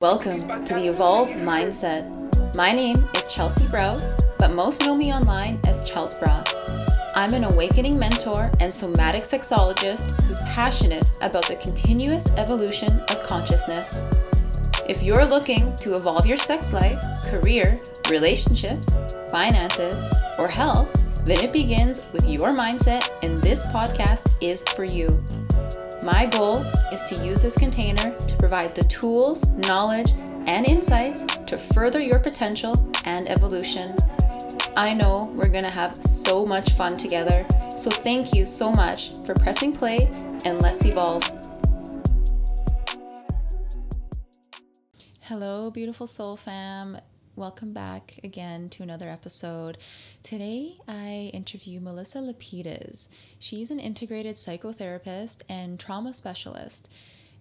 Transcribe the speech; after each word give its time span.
Welcome 0.00 0.64
to 0.64 0.72
the 0.72 0.88
Evolve 0.88 1.28
Mindset. 1.28 2.56
My 2.56 2.72
name 2.72 2.96
is 3.14 3.34
Chelsea 3.34 3.68
Browse, 3.68 4.14
but 4.38 4.50
most 4.50 4.80
know 4.80 4.96
me 4.96 5.12
online 5.12 5.60
as 5.66 5.90
Chels 5.90 6.18
Bra. 6.18 6.42
I'm 7.14 7.34
an 7.34 7.44
awakening 7.44 7.98
mentor 7.98 8.50
and 8.60 8.72
somatic 8.72 9.24
sexologist 9.24 10.08
who's 10.22 10.38
passionate 10.54 11.06
about 11.20 11.46
the 11.48 11.56
continuous 11.56 12.32
evolution 12.38 12.98
of 12.98 13.22
consciousness. 13.22 14.02
If 14.88 15.02
you're 15.02 15.26
looking 15.26 15.76
to 15.76 15.96
evolve 15.96 16.24
your 16.24 16.38
sex 16.38 16.72
life, 16.72 16.98
career, 17.26 17.78
relationships, 18.08 18.96
finances, 19.30 20.02
or 20.38 20.48
health, 20.48 20.90
then 21.26 21.44
it 21.44 21.52
begins 21.52 22.10
with 22.14 22.26
your 22.26 22.54
mindset, 22.54 23.06
and 23.22 23.42
this 23.42 23.64
podcast 23.64 24.32
is 24.40 24.62
for 24.62 24.84
you. 24.84 25.22
My 26.12 26.26
goal 26.26 26.64
is 26.92 27.04
to 27.04 27.14
use 27.24 27.42
this 27.44 27.56
container 27.56 28.12
to 28.16 28.36
provide 28.36 28.74
the 28.74 28.82
tools, 28.82 29.48
knowledge, 29.50 30.10
and 30.48 30.66
insights 30.66 31.22
to 31.22 31.56
further 31.56 32.00
your 32.00 32.18
potential 32.18 32.74
and 33.04 33.28
evolution. 33.28 33.96
I 34.76 34.92
know 34.92 35.32
we're 35.36 35.48
going 35.48 35.64
to 35.64 35.70
have 35.70 35.96
so 35.96 36.44
much 36.44 36.70
fun 36.70 36.96
together, 36.96 37.46
so 37.76 37.92
thank 37.92 38.34
you 38.34 38.44
so 38.44 38.72
much 38.72 39.20
for 39.24 39.34
pressing 39.34 39.72
play 39.72 40.10
and 40.44 40.60
let's 40.60 40.84
evolve. 40.84 41.22
Hello, 45.20 45.70
beautiful 45.70 46.08
soul 46.08 46.36
fam. 46.36 46.98
Welcome 47.40 47.72
back 47.72 48.20
again 48.22 48.68
to 48.68 48.82
another 48.82 49.08
episode. 49.08 49.78
Today 50.22 50.76
I 50.86 51.30
interview 51.32 51.80
Melissa 51.80 52.18
Lapidus. 52.18 53.08
She's 53.38 53.70
an 53.70 53.80
integrated 53.80 54.36
psychotherapist 54.36 55.40
and 55.48 55.80
trauma 55.80 56.12
specialist. 56.12 56.92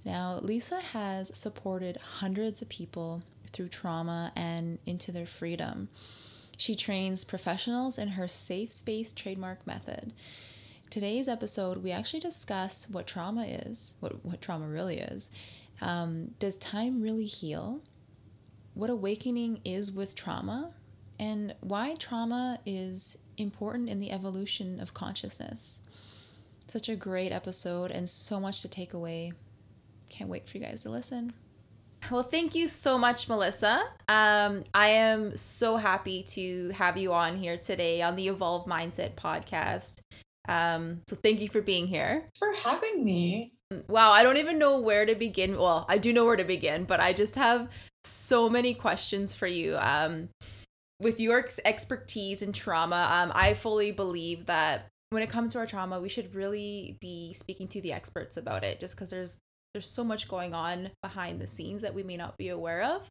Now, 0.05 0.39
Lisa 0.41 0.79
has 0.79 1.37
supported 1.37 1.97
hundreds 1.97 2.61
of 2.61 2.69
people 2.69 3.23
through 3.51 3.67
trauma 3.67 4.31
and 4.37 4.79
into 4.85 5.11
their 5.11 5.25
freedom. 5.25 5.89
She 6.55 6.75
trains 6.75 7.25
professionals 7.25 7.97
in 7.97 8.07
her 8.07 8.29
safe 8.29 8.71
space 8.71 9.11
trademark 9.11 9.67
method. 9.67 10.13
Today's 10.89 11.27
episode, 11.27 11.83
we 11.83 11.91
actually 11.91 12.21
discuss 12.21 12.89
what 12.89 13.05
trauma 13.05 13.43
is, 13.43 13.95
what, 13.99 14.23
what 14.23 14.41
trauma 14.41 14.69
really 14.69 14.99
is. 14.99 15.29
Um, 15.81 16.35
does 16.39 16.55
time 16.55 17.01
really 17.01 17.25
heal? 17.25 17.81
What 18.79 18.89
awakening 18.89 19.59
is 19.65 19.91
with 19.91 20.15
trauma 20.15 20.71
and 21.19 21.53
why 21.59 21.93
trauma 21.95 22.57
is 22.65 23.17
important 23.37 23.89
in 23.89 23.99
the 23.99 24.09
evolution 24.09 24.79
of 24.79 24.93
consciousness. 24.93 25.81
Such 26.67 26.87
a 26.87 26.95
great 26.95 27.33
episode 27.33 27.91
and 27.91 28.09
so 28.09 28.39
much 28.39 28.61
to 28.61 28.69
take 28.69 28.93
away. 28.93 29.33
Can't 30.09 30.29
wait 30.29 30.47
for 30.47 30.57
you 30.57 30.63
guys 30.63 30.83
to 30.83 30.89
listen. 30.89 31.33
Well, 32.09 32.23
thank 32.23 32.55
you 32.55 32.69
so 32.69 32.97
much, 32.97 33.27
Melissa. 33.27 33.83
Um, 34.07 34.63
I 34.73 34.87
am 34.87 35.35
so 35.35 35.75
happy 35.75 36.23
to 36.29 36.69
have 36.69 36.97
you 36.97 37.11
on 37.11 37.35
here 37.35 37.57
today 37.57 38.01
on 38.01 38.15
the 38.15 38.29
Evolve 38.29 38.65
Mindset 38.65 39.15
podcast. 39.15 39.95
Um, 40.47 41.01
so 41.09 41.17
thank 41.17 41.41
you 41.41 41.49
for 41.49 41.61
being 41.61 41.85
here. 41.85 42.29
For 42.39 42.53
having 42.63 43.03
me. 43.03 43.51
Wow, 43.87 44.11
I 44.11 44.23
don't 44.23 44.37
even 44.37 44.57
know 44.57 44.79
where 44.79 45.05
to 45.05 45.15
begin. 45.15 45.57
Well, 45.57 45.85
I 45.89 45.97
do 45.97 46.13
know 46.13 46.23
where 46.23 46.37
to 46.37 46.45
begin, 46.45 46.85
but 46.85 47.01
I 47.01 47.11
just 47.11 47.35
have 47.35 47.67
so 48.03 48.49
many 48.49 48.73
questions 48.73 49.35
for 49.35 49.47
you. 49.47 49.77
Um, 49.77 50.29
with 51.01 51.19
your 51.19 51.45
expertise 51.65 52.41
in 52.41 52.51
trauma, 52.51 53.07
um, 53.11 53.31
I 53.33 53.53
fully 53.53 53.91
believe 53.91 54.45
that 54.47 54.87
when 55.11 55.23
it 55.23 55.29
comes 55.29 55.53
to 55.53 55.59
our 55.59 55.65
trauma, 55.65 55.99
we 55.99 56.09
should 56.09 56.35
really 56.35 56.97
be 56.99 57.33
speaking 57.33 57.67
to 57.69 57.81
the 57.81 57.93
experts 57.93 58.37
about 58.37 58.63
it, 58.63 58.79
just 58.79 58.95
because 58.95 59.09
there's 59.09 59.39
there's 59.73 59.87
so 59.87 60.03
much 60.03 60.27
going 60.27 60.53
on 60.53 60.89
behind 61.03 61.39
the 61.39 61.47
scenes 61.47 61.83
that 61.83 61.93
we 61.93 62.03
may 62.03 62.17
not 62.17 62.37
be 62.37 62.49
aware 62.49 62.83
of. 62.83 63.07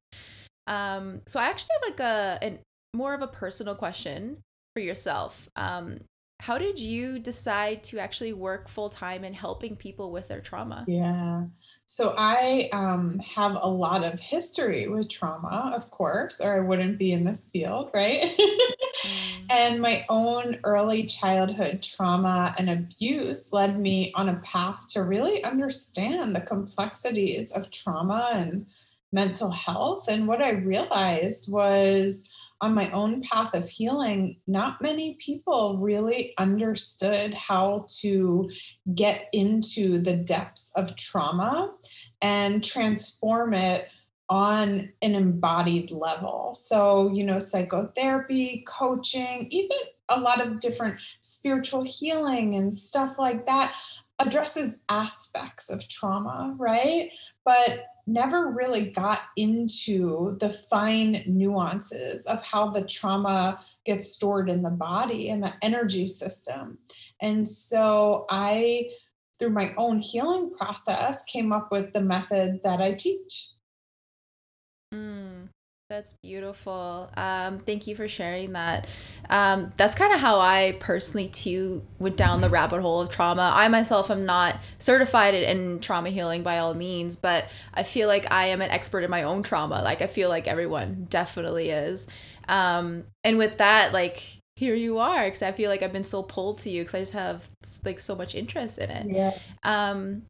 Um, 0.66 1.22
so 1.27 1.41
I 1.41 1.47
actually 1.47 1.70
have 1.81 1.91
like 1.92 2.00
a 2.00 2.39
an, 2.42 2.59
more 2.94 3.14
of 3.14 3.22
a 3.22 3.27
personal 3.27 3.75
question 3.75 4.39
for 4.75 4.81
yourself. 4.81 5.48
Um, 5.56 6.00
how 6.41 6.56
did 6.56 6.78
you 6.78 7.19
decide 7.19 7.82
to 7.82 7.99
actually 7.99 8.32
work 8.32 8.69
full 8.69 8.88
time 8.88 9.25
in 9.25 9.34
helping 9.34 9.75
people 9.75 10.12
with 10.12 10.28
their 10.28 10.41
trauma? 10.41 10.84
Yeah. 10.87 11.44
So 11.87 12.15
I 12.16 12.69
um, 12.72 13.19
have 13.19 13.56
a 13.60 13.69
lot 13.69 14.04
of 14.04 14.21
history 14.21 14.87
with 14.87 15.09
trauma, 15.09 15.72
of 15.75 15.91
course, 15.91 16.41
or 16.41 16.56
I 16.56 16.60
wouldn't 16.60 16.97
be 16.97 17.12
in 17.12 17.25
this 17.25 17.50
field, 17.50 17.91
right? 17.93 18.38
mm. 18.38 19.47
And 19.50 19.81
my 19.81 20.06
own 20.09 20.60
early 20.62 21.04
childhood 21.06 21.82
trauma 21.82 22.54
and 22.56 22.71
abuse 22.71 23.53
led 23.53 23.81
me 23.81 24.12
on 24.15 24.28
a 24.28 24.37
path 24.44 24.87
to 24.91 25.03
really 25.03 25.43
understand 25.43 26.37
the 26.37 26.41
complexities 26.41 27.50
of 27.50 27.72
trauma 27.72 28.31
and 28.32 28.66
mental 29.12 29.50
health. 29.50 30.06
And 30.09 30.28
what 30.28 30.41
I 30.41 30.50
realized 30.50 31.50
was 31.50 32.28
on 32.60 32.74
my 32.74 32.91
own 32.91 33.22
path 33.22 33.54
of 33.54 33.69
healing, 33.69 34.36
not 34.46 34.82
many 34.82 35.14
people 35.14 35.78
really 35.78 36.34
understood 36.38 37.32
how 37.32 37.86
to 38.00 38.50
get 38.94 39.28
into 39.32 39.98
the 39.98 40.16
depths 40.16 40.72
of 40.74 40.97
trauma 40.97 41.72
and 42.20 42.64
transform 42.64 43.54
it 43.54 43.88
on 44.28 44.92
an 45.02 45.14
embodied 45.14 45.91
level. 45.91 46.52
So, 46.54 47.10
you 47.14 47.24
know, 47.24 47.38
psychotherapy, 47.38 48.64
coaching, 48.66 49.48
even 49.50 49.76
a 50.08 50.20
lot 50.20 50.44
of 50.44 50.60
different 50.60 51.00
spiritual 51.20 51.84
healing 51.84 52.56
and 52.56 52.74
stuff 52.74 53.18
like 53.18 53.47
that 53.47 53.74
addresses 54.18 54.80
aspects 54.88 55.70
of 55.70 55.88
trauma, 55.88 56.54
right? 56.58 57.10
But 57.48 57.86
never 58.06 58.50
really 58.50 58.91
got 58.91 59.20
into 59.36 60.36
the 60.38 60.50
fine 60.50 61.22
nuances 61.26 62.26
of 62.26 62.42
how 62.42 62.69
the 62.69 62.84
trauma 62.84 63.64
gets 63.86 64.12
stored 64.12 64.50
in 64.50 64.60
the 64.60 64.69
body 64.69 65.31
and 65.31 65.42
the 65.42 65.54
energy 65.62 66.06
system. 66.06 66.76
And 67.22 67.48
so 67.48 68.26
I, 68.28 68.91
through 69.38 69.48
my 69.48 69.72
own 69.78 70.00
healing 70.00 70.50
process, 70.50 71.25
came 71.25 71.50
up 71.50 71.72
with 71.72 71.94
the 71.94 72.03
method 72.03 72.60
that 72.64 72.82
I 72.82 72.92
teach. 72.92 73.48
Mm. 74.92 75.48
That's 75.91 76.19
beautiful. 76.22 77.10
Um, 77.16 77.60
thank 77.60 77.87
you 77.87 77.97
for 77.97 78.09
sharing 78.09 78.53
that. 78.53 78.87
Um, 79.31 79.72
that's 79.78 79.94
kind 79.94 80.12
of 80.12 80.21
how 80.21 80.38
I 80.38 80.76
personally 80.81 81.28
too 81.28 81.82
went 81.99 82.19
down 82.19 82.43
the 82.43 82.50
rabbit 82.50 82.82
hole 82.82 83.00
of 83.00 83.09
trauma. 83.09 83.53
I 83.54 83.69
myself 83.69 84.10
am 84.10 84.27
not 84.27 84.59
certified 84.78 85.32
in 85.32 85.81
trauma 85.81 86.10
healing 86.10 86.43
by 86.43 86.59
all 86.59 86.75
means, 86.75 87.16
but 87.16 87.48
I 87.72 87.84
feel 87.84 88.06
like 88.06 88.31
I 88.31 88.47
am 88.48 88.60
an 88.60 88.71
expert 88.71 89.00
in 89.00 89.10
my 89.10 89.22
own 89.22 89.43
trauma. 89.43 89.81
Like 89.82 90.03
I 90.03 90.09
feel 90.09 90.28
like 90.28 90.47
everyone 90.47 91.06
definitely 91.09 91.71
is. 91.71 92.06
Um, 92.48 93.04
and 93.25 93.38
with 93.38 93.56
that, 93.56 93.94
like 93.94 94.22
here 94.56 94.75
you 94.75 94.98
are, 94.98 95.25
because 95.25 95.43
I 95.43 95.53
feel 95.53 95.71
like 95.71 95.82
I've 95.82 95.93
been 95.93 96.04
so 96.04 96.22
pulled 96.22 96.59
to 96.59 96.71
you 96.71 96.82
because 96.82 96.97
I 96.97 97.00
just 97.00 97.12
have 97.15 97.48
like 97.87 97.98
so 97.98 98.15
much 98.15 98.34
interest 98.34 98.77
in 98.77 98.91
it. 98.91 99.06
Yeah. 99.10 99.38
Um, 99.62 100.25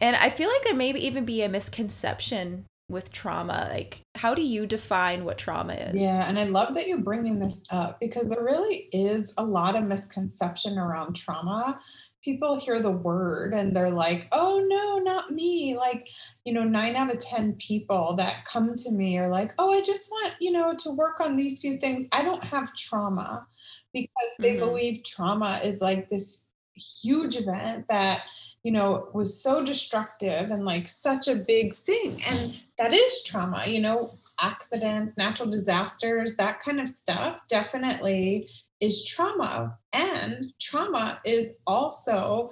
and 0.00 0.16
I 0.16 0.30
feel 0.30 0.48
like 0.48 0.64
there 0.64 0.74
may 0.74 0.90
even 0.90 1.24
be 1.24 1.42
a 1.42 1.48
misconception 1.48 2.64
with 2.88 3.10
trauma 3.10 3.68
like 3.72 4.00
how 4.14 4.32
do 4.32 4.42
you 4.42 4.64
define 4.66 5.24
what 5.24 5.38
trauma 5.38 5.74
is? 5.74 5.94
Yeah 5.96 6.28
and 6.28 6.38
i 6.38 6.44
love 6.44 6.74
that 6.74 6.86
you're 6.86 6.98
bringing 6.98 7.38
this 7.38 7.64
up 7.70 7.98
because 8.00 8.28
there 8.28 8.44
really 8.44 8.88
is 8.92 9.34
a 9.38 9.44
lot 9.44 9.74
of 9.74 9.84
misconception 9.84 10.78
around 10.78 11.16
trauma. 11.16 11.80
People 12.22 12.58
hear 12.58 12.80
the 12.80 12.90
word 12.90 13.54
and 13.54 13.74
they're 13.74 13.90
like 13.90 14.28
oh 14.30 14.64
no 14.68 14.98
not 14.98 15.32
me. 15.32 15.76
Like 15.76 16.08
you 16.44 16.52
know 16.52 16.62
9 16.62 16.96
out 16.96 17.12
of 17.12 17.18
10 17.18 17.54
people 17.54 18.14
that 18.16 18.44
come 18.44 18.76
to 18.76 18.92
me 18.92 19.18
are 19.18 19.28
like 19.28 19.52
oh 19.58 19.72
i 19.72 19.82
just 19.82 20.08
want 20.10 20.34
you 20.40 20.52
know 20.52 20.74
to 20.78 20.90
work 20.92 21.20
on 21.20 21.34
these 21.34 21.60
few 21.60 21.78
things. 21.78 22.06
I 22.12 22.22
don't 22.22 22.44
have 22.44 22.74
trauma 22.74 23.46
because 23.92 24.10
they 24.38 24.52
mm-hmm. 24.52 24.60
believe 24.60 25.04
trauma 25.04 25.58
is 25.64 25.80
like 25.80 26.08
this 26.08 26.46
huge 26.76 27.36
event 27.36 27.86
that 27.88 28.22
you 28.66 28.72
know, 28.72 29.08
was 29.12 29.40
so 29.40 29.64
destructive 29.64 30.50
and 30.50 30.64
like 30.64 30.88
such 30.88 31.28
a 31.28 31.36
big 31.36 31.72
thing. 31.72 32.20
And 32.28 32.52
that 32.78 32.92
is 32.92 33.22
trauma, 33.22 33.62
you 33.64 33.80
know, 33.80 34.18
accidents, 34.40 35.16
natural 35.16 35.48
disasters, 35.48 36.34
that 36.34 36.60
kind 36.60 36.80
of 36.80 36.88
stuff 36.88 37.42
definitely 37.48 38.48
is 38.80 39.06
trauma. 39.06 39.78
And 39.92 40.52
trauma 40.60 41.20
is 41.24 41.60
also 41.68 42.50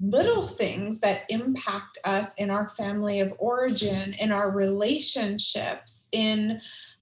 little 0.00 0.46
things 0.46 0.98
that 1.00 1.24
impact 1.28 1.98
us 2.04 2.32
in 2.36 2.48
our 2.48 2.70
family 2.70 3.20
of 3.20 3.34
origin, 3.36 4.14
in 4.18 4.32
our 4.32 4.50
relationships, 4.50 6.08
in 6.12 6.58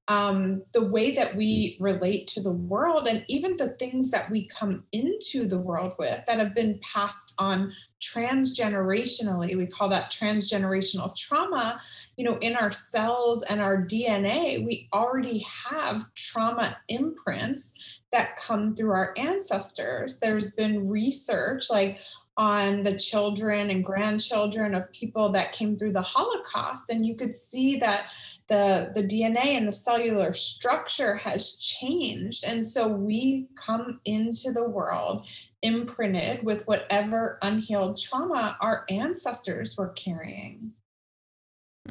um, 0.08 0.62
the 0.72 0.84
way 0.84 1.12
that 1.12 1.36
we 1.36 1.76
relate 1.78 2.26
to 2.28 2.40
the 2.40 2.50
world, 2.50 3.06
and 3.06 3.24
even 3.28 3.56
the 3.56 3.68
things 3.68 4.10
that 4.10 4.28
we 4.30 4.48
come 4.48 4.82
into 4.92 5.46
the 5.46 5.58
world 5.58 5.92
with 5.98 6.24
that 6.26 6.38
have 6.38 6.54
been 6.54 6.80
passed 6.82 7.34
on 7.38 7.72
transgenerationally 8.00 9.56
we 9.56 9.66
call 9.66 9.88
that 9.88 10.10
transgenerational 10.10 11.14
trauma 11.16 11.80
you 12.16 12.24
know 12.24 12.38
in 12.38 12.54
our 12.56 12.70
cells 12.70 13.42
and 13.44 13.60
our 13.60 13.84
dna 13.84 14.64
we 14.64 14.88
already 14.92 15.44
have 15.70 16.02
trauma 16.14 16.76
imprints 16.88 17.74
that 18.12 18.36
come 18.36 18.74
through 18.74 18.92
our 18.92 19.12
ancestors. 19.16 20.18
There's 20.18 20.54
been 20.54 20.88
research 20.88 21.70
like 21.70 21.98
on 22.36 22.82
the 22.82 22.96
children 22.96 23.70
and 23.70 23.84
grandchildren 23.84 24.74
of 24.74 24.90
people 24.92 25.30
that 25.32 25.52
came 25.52 25.76
through 25.76 25.92
the 25.92 26.02
holocaust 26.02 26.88
and 26.88 27.04
you 27.04 27.16
could 27.16 27.34
see 27.34 27.76
that 27.76 28.04
the 28.46 28.92
the 28.94 29.02
DNA 29.02 29.56
and 29.58 29.68
the 29.68 29.72
cellular 29.72 30.32
structure 30.32 31.16
has 31.16 31.56
changed. 31.56 32.44
And 32.44 32.66
so 32.66 32.88
we 32.88 33.48
come 33.56 34.00
into 34.06 34.52
the 34.52 34.68
world 34.68 35.26
imprinted 35.62 36.44
with 36.44 36.66
whatever 36.66 37.38
unhealed 37.42 38.00
trauma 38.00 38.56
our 38.60 38.84
ancestors 38.88 39.76
were 39.76 39.88
carrying. 39.90 40.72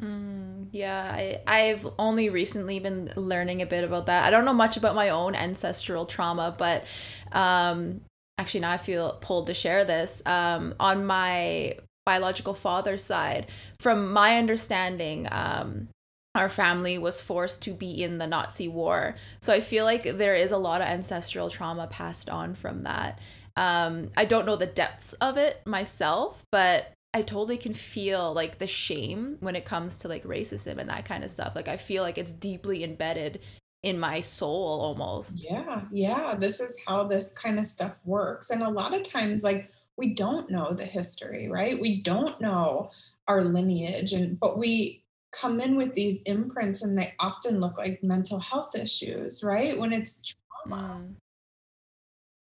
Mm, 0.00 0.68
yeah, 0.70 1.10
I, 1.12 1.40
I've 1.46 1.86
only 1.98 2.28
recently 2.28 2.78
been 2.78 3.12
learning 3.16 3.62
a 3.62 3.66
bit 3.66 3.84
about 3.84 4.06
that. 4.06 4.24
I 4.24 4.30
don't 4.30 4.44
know 4.44 4.52
much 4.52 4.76
about 4.76 4.94
my 4.94 5.08
own 5.08 5.34
ancestral 5.34 6.06
trauma, 6.06 6.54
but 6.56 6.84
um, 7.32 8.02
actually 8.38 8.60
now 8.60 8.72
I 8.72 8.78
feel 8.78 9.18
pulled 9.20 9.48
to 9.48 9.54
share 9.54 9.84
this. 9.84 10.22
Um, 10.24 10.74
on 10.78 11.04
my 11.04 11.78
biological 12.06 12.54
father's 12.54 13.02
side, 13.02 13.48
from 13.80 14.12
my 14.12 14.38
understanding, 14.38 15.28
um, 15.30 15.88
our 16.34 16.48
family 16.48 16.98
was 16.98 17.20
forced 17.20 17.62
to 17.62 17.72
be 17.72 18.02
in 18.02 18.18
the 18.18 18.26
Nazi 18.26 18.68
war. 18.68 19.16
So 19.40 19.52
I 19.52 19.60
feel 19.60 19.84
like 19.84 20.04
there 20.04 20.36
is 20.36 20.52
a 20.52 20.56
lot 20.56 20.80
of 20.80 20.86
ancestral 20.86 21.50
trauma 21.50 21.88
passed 21.88 22.30
on 22.30 22.54
from 22.54 22.84
that. 22.84 23.18
Um, 23.58 24.12
I 24.16 24.24
don't 24.24 24.46
know 24.46 24.54
the 24.54 24.66
depths 24.66 25.14
of 25.14 25.36
it 25.36 25.66
myself, 25.66 26.44
but 26.52 26.92
I 27.12 27.22
totally 27.22 27.56
can 27.56 27.74
feel 27.74 28.32
like 28.32 28.58
the 28.58 28.68
shame 28.68 29.36
when 29.40 29.56
it 29.56 29.64
comes 29.64 29.98
to 29.98 30.08
like 30.08 30.22
racism 30.22 30.78
and 30.78 30.88
that 30.88 31.04
kind 31.04 31.24
of 31.24 31.30
stuff. 31.32 31.56
Like 31.56 31.66
I 31.66 31.76
feel 31.76 32.04
like 32.04 32.18
it's 32.18 32.30
deeply 32.30 32.84
embedded 32.84 33.40
in 33.82 33.98
my 33.98 34.20
soul 34.20 34.80
almost. 34.80 35.42
Yeah, 35.42 35.82
yeah. 35.90 36.36
This 36.38 36.60
is 36.60 36.76
how 36.86 37.02
this 37.02 37.32
kind 37.32 37.58
of 37.58 37.66
stuff 37.66 37.96
works. 38.04 38.50
And 38.50 38.62
a 38.62 38.70
lot 38.70 38.94
of 38.94 39.02
times, 39.02 39.42
like, 39.42 39.72
we 39.96 40.14
don't 40.14 40.48
know 40.48 40.72
the 40.72 40.84
history, 40.84 41.48
right? 41.50 41.80
We 41.80 42.00
don't 42.00 42.40
know 42.40 42.92
our 43.26 43.42
lineage 43.42 44.12
and 44.12 44.38
but 44.38 44.56
we 44.56 45.02
come 45.32 45.60
in 45.60 45.76
with 45.76 45.94
these 45.94 46.22
imprints 46.22 46.82
and 46.82 46.96
they 46.96 47.12
often 47.18 47.58
look 47.58 47.76
like 47.76 48.04
mental 48.04 48.38
health 48.38 48.76
issues, 48.76 49.42
right? 49.42 49.76
When 49.76 49.92
it's 49.92 50.22
trauma. 50.22 51.02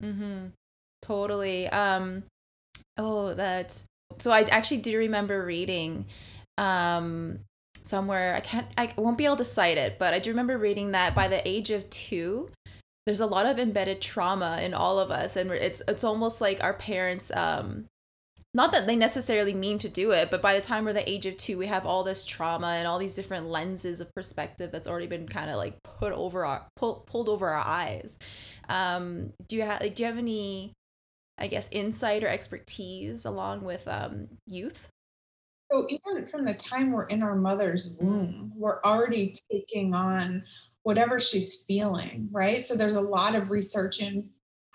Mm. 0.03 0.51
Totally. 1.07 1.69
Um 1.69 2.25
oh 2.99 3.35
that 3.35 3.83
so 4.19 4.33
I 4.33 4.43
actually 4.43 4.79
do 4.79 4.99
remember 4.99 5.45
reading 5.45 6.07
um 6.59 7.41
somewhere 7.83 8.35
I 8.35 8.41
can't 8.41 8.67
I 8.77 8.93
won't 8.97 9.19
be 9.19 9.27
able 9.27 9.37
to 9.37 9.45
cite 9.45 9.79
it, 9.79 9.99
but 9.99 10.15
I 10.15 10.19
do 10.19 10.31
remember 10.31 10.59
reading 10.59 10.93
that 10.93 11.15
by 11.15 11.29
the 11.29 11.47
age 11.47 11.71
of 11.71 11.89
2 11.91 12.51
there's 13.05 13.21
a 13.21 13.27
lot 13.27 13.47
of 13.47 13.61
embedded 13.61 14.01
trauma 14.01 14.59
in 14.63 14.75
all 14.75 14.99
of 14.99 15.13
us 15.13 15.37
and 15.37 15.51
it's 15.53 15.83
it's 15.87 16.03
almost 16.03 16.41
like 16.41 16.63
our 16.63 16.75
parents 16.75 17.31
um 17.35 17.87
not 18.57 18.73
that 18.73 18.87
they 18.87 18.97
necessarily 18.97 19.53
mean 19.53 19.79
to 19.81 19.89
do 19.91 20.13
it, 20.13 20.31
but 20.31 20.41
by 20.41 20.55
the 20.55 20.63
time 20.63 20.87
we're 20.87 20.95
the 20.95 21.09
age 21.09 21.27
of 21.27 21.37
two, 21.37 21.59
we 21.59 21.67
have 21.67 21.85
all 21.85 22.03
this 22.03 22.25
trauma 22.25 22.69
and 22.69 22.89
all 22.89 22.99
these 22.99 23.15
different 23.15 23.51
lenses 23.51 24.01
of 24.01 24.11
perspective 24.15 24.73
that's 24.73 24.89
already 24.89 25.07
been 25.07 25.29
kind 25.29 25.51
of 25.51 25.57
like 25.57 25.77
put 25.83 26.11
over 26.15 26.47
our 26.47 26.67
pull, 26.75 27.05
pulled 27.07 27.29
over 27.29 27.51
our 27.51 27.63
eyes. 27.63 28.17
Um, 28.71 29.35
do 29.47 29.57
you 29.57 29.63
have 29.63 29.83
like, 29.83 29.95
do 29.95 30.05
you 30.05 30.07
have 30.07 30.17
any, 30.17 30.73
I 31.39 31.47
guess, 31.47 31.69
insight 31.73 32.25
or 32.25 32.29
expertise 32.29 33.25
along 33.25 33.63
with 33.63 33.87
um, 33.89 34.29
youth? 34.47 34.89
So 35.71 35.87
even 35.89 36.27
from 36.27 36.45
the 36.45 36.55
time 36.55 36.93
we're 36.93 37.07
in 37.07 37.23
our 37.23 37.35
mother's 37.35 37.97
womb, 38.01 38.53
we're 38.55 38.81
already 38.83 39.35
taking 39.51 39.95
on 39.95 40.45
whatever 40.85 41.19
she's 41.19 41.65
feeling, 41.65 42.29
right? 42.31 42.63
So 42.63 42.77
there's 42.77 42.95
a 42.95 43.01
lot 43.01 43.35
of 43.35 43.51
research 43.51 44.01
in 44.01 44.29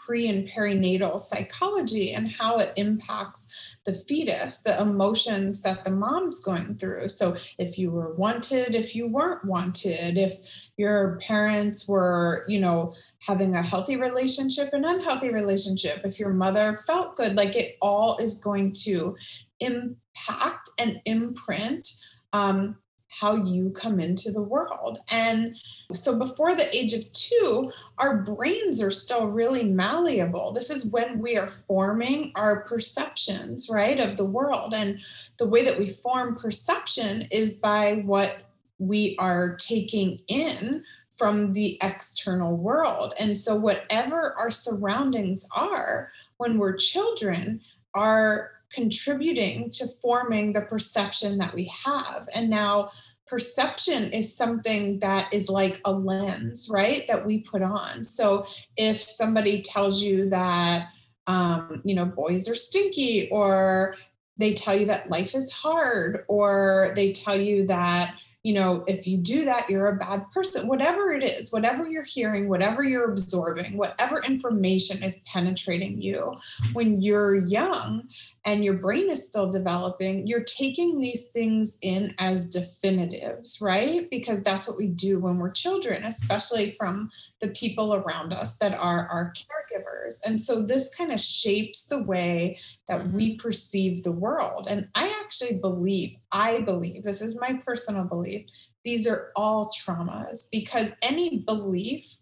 pre 0.05 0.27
and 0.27 0.47
perinatal 0.49 1.19
psychology 1.19 2.13
and 2.13 2.29
how 2.29 2.57
it 2.57 2.73
impacts 2.75 3.47
the 3.85 3.93
fetus, 3.93 4.59
the 4.59 4.79
emotions 4.81 5.61
that 5.61 5.83
the 5.83 5.91
mom's 5.91 6.43
going 6.43 6.75
through. 6.75 7.07
So, 7.09 7.35
if 7.57 7.77
you 7.77 7.91
were 7.91 8.13
wanted, 8.15 8.75
if 8.75 8.95
you 8.95 9.07
weren't 9.07 9.43
wanted, 9.45 10.17
if 10.17 10.37
your 10.77 11.19
parents 11.21 11.87
were, 11.87 12.45
you 12.47 12.59
know, 12.59 12.93
having 13.19 13.55
a 13.55 13.63
healthy 13.63 13.97
relationship, 13.97 14.73
an 14.73 14.85
unhealthy 14.85 15.31
relationship, 15.31 16.01
if 16.03 16.19
your 16.19 16.33
mother 16.33 16.79
felt 16.87 17.15
good, 17.15 17.35
like 17.35 17.55
it 17.55 17.77
all 17.81 18.17
is 18.17 18.39
going 18.39 18.73
to 18.83 19.15
impact 19.59 20.69
and 20.79 21.01
imprint 21.05 21.87
um, 22.33 22.77
how 23.19 23.35
you 23.35 23.69
come 23.71 23.99
into 23.99 24.31
the 24.31 24.41
world. 24.41 24.99
And 25.11 25.57
so 25.91 26.17
before 26.17 26.55
the 26.55 26.73
age 26.75 26.93
of 26.93 27.11
two, 27.11 27.71
our 27.97 28.17
brains 28.17 28.81
are 28.81 28.91
still 28.91 29.27
really 29.27 29.63
malleable. 29.63 30.53
This 30.53 30.69
is 30.69 30.85
when 30.85 31.19
we 31.19 31.37
are 31.37 31.49
forming 31.49 32.31
our 32.35 32.61
perceptions, 32.61 33.69
right, 33.69 33.99
of 33.99 34.15
the 34.15 34.25
world. 34.25 34.73
And 34.73 34.99
the 35.37 35.47
way 35.47 35.63
that 35.63 35.77
we 35.77 35.87
form 35.87 36.37
perception 36.37 37.27
is 37.31 37.55
by 37.55 37.95
what 38.05 38.43
we 38.79 39.15
are 39.19 39.55
taking 39.57 40.21
in 40.27 40.83
from 41.09 41.51
the 41.53 41.77
external 41.83 42.55
world. 42.55 43.13
And 43.19 43.37
so, 43.37 43.55
whatever 43.55 44.33
our 44.39 44.49
surroundings 44.49 45.45
are 45.55 46.09
when 46.37 46.57
we're 46.57 46.77
children, 46.77 47.61
are 47.93 48.51
contributing 48.73 49.69
to 49.71 49.87
forming 50.01 50.53
the 50.53 50.61
perception 50.61 51.37
that 51.37 51.53
we 51.53 51.71
have. 51.85 52.27
And 52.33 52.49
now 52.49 52.91
perception 53.31 54.11
is 54.11 54.35
something 54.35 54.99
that 54.99 55.33
is 55.33 55.49
like 55.49 55.79
a 55.85 55.91
lens, 55.91 56.69
right? 56.69 57.07
That 57.07 57.25
we 57.25 57.39
put 57.39 57.61
on. 57.61 58.03
So 58.03 58.45
if 58.75 58.99
somebody 58.99 59.61
tells 59.61 60.03
you 60.03 60.29
that, 60.29 60.89
um, 61.27 61.81
you 61.85 61.95
know, 61.95 62.05
boys 62.05 62.49
are 62.49 62.55
stinky, 62.55 63.29
or 63.31 63.95
they 64.37 64.53
tell 64.53 64.75
you 64.75 64.85
that 64.87 65.09
life 65.09 65.33
is 65.33 65.49
hard, 65.49 66.25
or 66.27 66.91
they 66.95 67.13
tell 67.13 67.39
you 67.39 67.65
that, 67.67 68.15
you 68.43 68.53
know, 68.53 68.83
if 68.87 69.07
you 69.07 69.17
do 69.17 69.45
that, 69.45 69.69
you're 69.69 69.89
a 69.89 69.97
bad 69.97 70.29
person. 70.31 70.67
Whatever 70.67 71.13
it 71.13 71.23
is, 71.23 71.53
whatever 71.53 71.87
you're 71.87 72.03
hearing, 72.03 72.49
whatever 72.49 72.83
you're 72.83 73.11
absorbing, 73.11 73.77
whatever 73.77 74.23
information 74.23 75.03
is 75.03 75.21
penetrating 75.31 76.01
you 76.01 76.33
when 76.73 77.01
you're 77.01 77.45
young 77.45 78.09
and 78.43 78.63
your 78.63 78.77
brain 78.77 79.09
is 79.09 79.27
still 79.27 79.49
developing, 79.49 80.25
you're 80.25 80.43
taking 80.43 80.99
these 80.99 81.27
things 81.29 81.77
in 81.81 82.15
as 82.17 82.49
definitives, 82.49 83.61
right? 83.61 84.09
Because 84.09 84.41
that's 84.41 84.67
what 84.67 84.77
we 84.77 84.87
do 84.87 85.19
when 85.19 85.37
we're 85.37 85.51
children, 85.51 86.03
especially 86.05 86.71
from 86.71 87.11
the 87.39 87.49
people 87.49 87.93
around 87.93 88.33
us 88.33 88.57
that 88.57 88.73
are 88.73 89.07
our 89.07 89.31
caregivers. 89.33 90.15
And 90.25 90.41
so 90.41 90.61
this 90.61 90.93
kind 90.95 91.11
of 91.11 91.19
shapes 91.19 91.85
the 91.85 92.01
way 92.01 92.57
that 92.87 93.11
we 93.11 93.35
perceive 93.35 94.03
the 94.03 94.11
world. 94.11 94.65
And 94.67 94.87
I 94.95 95.15
actually 95.23 95.59
believe, 95.59 96.15
I 96.31 96.61
believe, 96.61 97.03
this 97.03 97.21
is 97.21 97.39
my 97.39 97.61
personal 97.63 98.05
belief, 98.05 98.47
these 98.83 99.07
are 99.07 99.31
all 99.35 99.71
traumas 99.71 100.47
because 100.51 100.91
any 101.03 101.39
belief, 101.39 102.17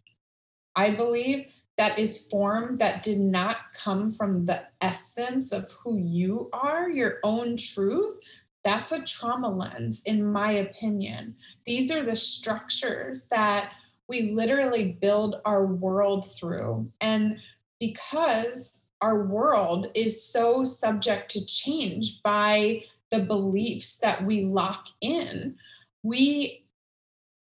I 0.75 0.93
believe, 0.95 1.53
that 1.79 1.97
is 1.97 2.27
formed 2.27 2.77
that 2.77 3.03
did 3.03 3.21
not 3.21 3.55
come 3.73 4.11
from 4.11 4.43
the 4.43 4.61
essence 4.81 5.53
of 5.53 5.71
who 5.71 5.97
you 5.97 6.49
are, 6.51 6.89
your 6.89 7.19
own 7.23 7.55
truth, 7.55 8.17
that's 8.65 8.91
a 8.91 9.01
trauma 9.03 9.49
lens, 9.49 10.03
in 10.05 10.29
my 10.29 10.51
opinion. 10.51 11.33
These 11.65 11.89
are 11.89 12.03
the 12.03 12.17
structures 12.17 13.29
that 13.31 13.71
we 14.09 14.33
literally 14.33 14.97
build 14.99 15.37
our 15.45 15.67
world 15.67 16.29
through. 16.29 16.91
And 16.99 17.39
because 17.79 18.83
our 18.99 19.23
world 19.23 19.87
is 19.95 20.21
so 20.21 20.65
subject 20.65 21.31
to 21.31 21.45
change 21.45 22.21
by 22.23 22.83
the 23.09 23.21
beliefs 23.21 23.99
that 23.99 24.21
we 24.25 24.43
lock 24.43 24.87
in, 24.99 25.55
we 26.03 26.65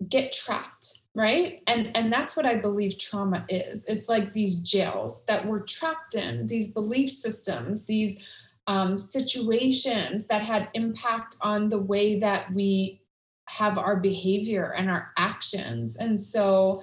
get 0.08 0.32
trapped 0.32 1.02
right? 1.14 1.62
And 1.66 1.94
and 1.96 2.10
that's 2.12 2.36
what 2.36 2.46
i 2.46 2.54
believe 2.54 2.98
trauma 2.98 3.44
is. 3.48 3.84
It's 3.86 4.08
like 4.08 4.32
these 4.32 4.60
jails 4.60 5.24
that 5.26 5.44
we're 5.44 5.60
trapped 5.60 6.14
in 6.14 6.46
these 6.46 6.70
belief 6.70 7.10
systems 7.10 7.86
these 7.86 8.18
um, 8.66 8.96
situations 8.96 10.26
that 10.28 10.40
had 10.40 10.68
impact 10.74 11.36
on 11.42 11.68
the 11.68 11.80
way 11.80 12.18
that 12.20 12.52
we 12.52 13.00
have 13.46 13.76
our 13.76 13.96
behavior 13.96 14.72
and 14.76 14.88
our 14.88 15.12
actions. 15.18 15.96
And 15.96 16.18
so 16.18 16.82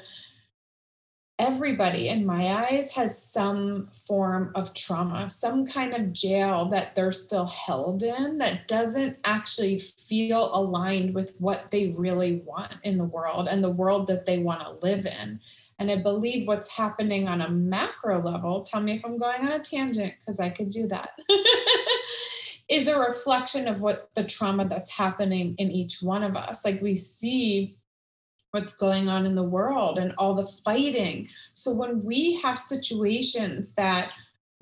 everybody 1.39 2.09
in 2.09 2.25
my 2.25 2.67
eyes 2.69 2.91
has 2.91 3.17
some 3.17 3.87
form 4.07 4.51
of 4.55 4.73
trauma, 4.73 5.27
some 5.29 5.65
kind 5.65 5.93
of 5.93 6.11
jail 6.11 6.65
that 6.65 6.93
they're 6.95 7.13
still 7.13 7.45
held 7.45 8.03
in 8.03 8.37
that 8.37 8.67
doesn't 8.67 9.17
actually 9.23 9.79
feel 9.79 10.51
aligned 10.53 11.15
with 11.15 11.33
what 11.39 11.71
they 11.71 11.95
really 11.97 12.41
want 12.45 12.73
in 12.83 12.97
the 12.97 13.05
world 13.05 13.47
and 13.49 13.63
the 13.63 13.71
world 13.71 14.05
that 14.07 14.25
they 14.25 14.37
want 14.39 14.59
to 14.59 14.85
live 14.85 15.05
in. 15.05 15.39
And 15.79 15.89
I 15.89 15.95
believe 15.95 16.45
what's 16.45 16.75
happening 16.75 17.29
on 17.29 17.39
a 17.39 17.49
macro 17.49 18.21
level, 18.21 18.63
tell 18.63 18.81
me 18.81 18.95
if 18.95 19.05
I'm 19.05 19.17
going 19.17 19.41
on 19.41 19.53
a 19.53 19.59
tangent 19.59 20.13
because 20.19 20.41
I 20.41 20.49
could 20.49 20.69
do 20.69 20.87
that, 20.87 21.11
is 22.69 22.89
a 22.89 22.99
reflection 22.99 23.65
of 23.69 23.79
what 23.79 24.09
the 24.13 24.25
trauma 24.25 24.67
that's 24.67 24.91
happening 24.91 25.55
in 25.57 25.71
each 25.71 26.01
one 26.01 26.23
of 26.23 26.35
us. 26.35 26.65
Like 26.65 26.81
we 26.81 26.95
see 26.95 27.77
what's 28.51 28.75
going 28.75 29.09
on 29.09 29.25
in 29.25 29.35
the 29.35 29.43
world 29.43 29.97
and 29.97 30.13
all 30.17 30.33
the 30.33 30.45
fighting. 30.65 31.27
So 31.53 31.73
when 31.73 32.03
we 32.03 32.39
have 32.41 32.57
situations 32.57 33.75
that 33.75 34.11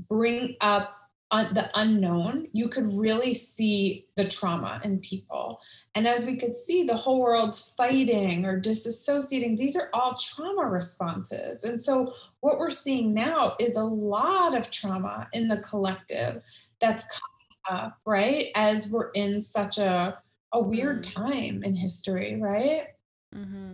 bring 0.09 0.55
up 0.61 0.93
uh, 1.31 1.51
the 1.51 1.69
unknown, 1.75 2.47
you 2.53 2.69
could 2.69 2.93
really 2.93 3.33
see 3.33 4.05
the 4.15 4.25
trauma 4.27 4.79
in 4.85 4.97
people. 4.99 5.59
And 5.93 6.07
as 6.07 6.25
we 6.25 6.37
could 6.37 6.55
see, 6.55 6.83
the 6.83 6.95
whole 6.95 7.19
world's 7.19 7.73
fighting 7.77 8.45
or 8.45 8.61
disassociating. 8.61 9.57
These 9.57 9.75
are 9.75 9.89
all 9.93 10.15
trauma 10.15 10.65
responses. 10.65 11.65
And 11.65 11.81
so, 11.81 12.13
what 12.39 12.57
we're 12.59 12.71
seeing 12.71 13.13
now 13.13 13.55
is 13.59 13.75
a 13.75 13.83
lot 13.83 14.55
of 14.55 14.71
trauma 14.71 15.27
in 15.33 15.49
the 15.49 15.57
collective 15.57 16.41
that's 16.79 17.03
coming 17.19 17.81
up, 17.83 17.97
right? 18.05 18.45
As 18.55 18.89
we're 18.89 19.11
in 19.11 19.41
such 19.41 19.79
a, 19.79 20.17
a 20.53 20.61
weird 20.61 21.03
Mm. 21.03 21.13
time 21.13 21.63
in 21.63 21.73
history, 21.73 22.39
right? 22.39 22.87
Mm-hmm. 23.35 23.73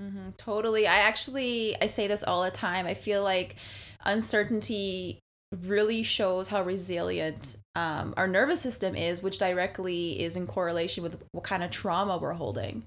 Mm-hmm. 0.00 0.30
Totally. 0.36 0.86
I 0.86 0.96
actually 0.96 1.80
I 1.80 1.86
say 1.86 2.06
this 2.06 2.22
all 2.22 2.42
the 2.42 2.50
time. 2.50 2.86
I 2.86 2.94
feel 2.94 3.22
like 3.22 3.56
uncertainty 4.04 5.20
really 5.62 6.02
shows 6.02 6.48
how 6.48 6.62
resilient 6.62 7.56
um, 7.74 8.14
our 8.16 8.26
nervous 8.28 8.60
system 8.60 8.94
is, 8.94 9.22
which 9.22 9.38
directly 9.38 10.20
is 10.20 10.36
in 10.36 10.46
correlation 10.46 11.02
with 11.02 11.22
what 11.32 11.44
kind 11.44 11.62
of 11.62 11.70
trauma 11.70 12.18
we're 12.18 12.32
holding. 12.32 12.84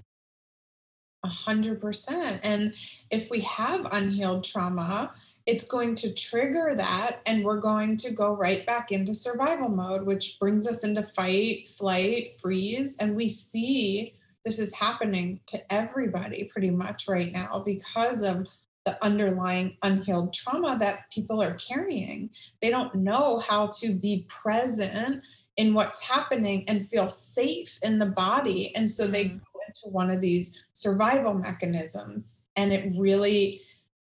A 1.24 1.28
hundred 1.28 1.80
percent. 1.80 2.40
And 2.44 2.74
if 3.10 3.30
we 3.30 3.40
have 3.40 3.86
unhealed 3.92 4.44
trauma, 4.44 5.12
it's 5.46 5.66
going 5.66 5.94
to 5.96 6.14
trigger 6.14 6.74
that, 6.76 7.20
and 7.26 7.44
we're 7.44 7.60
going 7.60 7.96
to 7.98 8.12
go 8.12 8.34
right 8.34 8.64
back 8.66 8.92
into 8.92 9.14
survival 9.14 9.68
mode, 9.68 10.04
which 10.04 10.38
brings 10.38 10.66
us 10.66 10.84
into 10.84 11.02
fight, 11.02 11.66
flight, 11.66 12.28
freeze. 12.40 12.96
And 12.98 13.16
we 13.16 13.28
see 13.28 14.14
this 14.44 14.58
is 14.58 14.74
happening 14.74 15.40
to 15.46 15.72
everybody 15.72 16.44
pretty 16.44 16.70
much 16.70 17.06
right 17.08 17.32
now 17.32 17.62
because 17.64 18.22
of 18.22 18.46
the 18.86 19.02
underlying 19.04 19.76
unhealed 19.82 20.32
trauma 20.32 20.76
that 20.80 21.10
people 21.12 21.42
are 21.42 21.54
carrying. 21.54 22.30
They 22.62 22.70
don't 22.70 22.94
know 22.94 23.38
how 23.38 23.68
to 23.80 23.94
be 23.94 24.26
present 24.28 25.22
in 25.56 25.74
what's 25.74 26.08
happening 26.08 26.64
and 26.68 26.88
feel 26.88 27.08
safe 27.10 27.78
in 27.82 27.98
the 27.98 28.06
body. 28.06 28.74
And 28.74 28.90
so 28.90 29.06
they 29.06 29.26
Mm. 29.26 29.40
go 29.52 29.60
into 29.66 29.92
one 29.92 30.10
of 30.10 30.20
these 30.20 30.66
survival 30.72 31.34
mechanisms. 31.34 32.42
And 32.56 32.72
it 32.72 32.92
really 32.96 33.60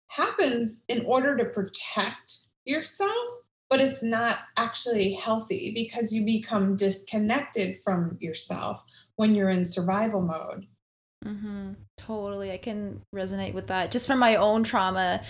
happens 0.09 0.83
in 0.89 1.07
order 1.07 1.37
to 1.37 1.47
protect 1.47 2.41
yourself, 2.65 3.31
but 3.69 3.81
it's 3.81 4.03
not 4.03 4.39
actually 4.57 5.13
healthy 5.15 5.73
because 5.75 6.13
you 6.13 6.25
become 6.25 6.77
disconnected 6.77 7.77
from 7.83 8.17
yourself 8.21 8.85
when 9.17 9.35
you're 9.35 9.51
in 9.51 9.65
survival 9.65 10.23
mode. 10.23 10.67
Mm-hmm. 11.25 11.73
Totally. 11.99 12.53
I 12.53 12.59
can 12.59 13.01
resonate 13.15 13.55
with 13.55 13.69
that. 13.69 13.91
Just 13.91 14.07
from 14.07 14.19
my 14.19 14.37
own 14.37 14.63
trauma, 14.63 15.23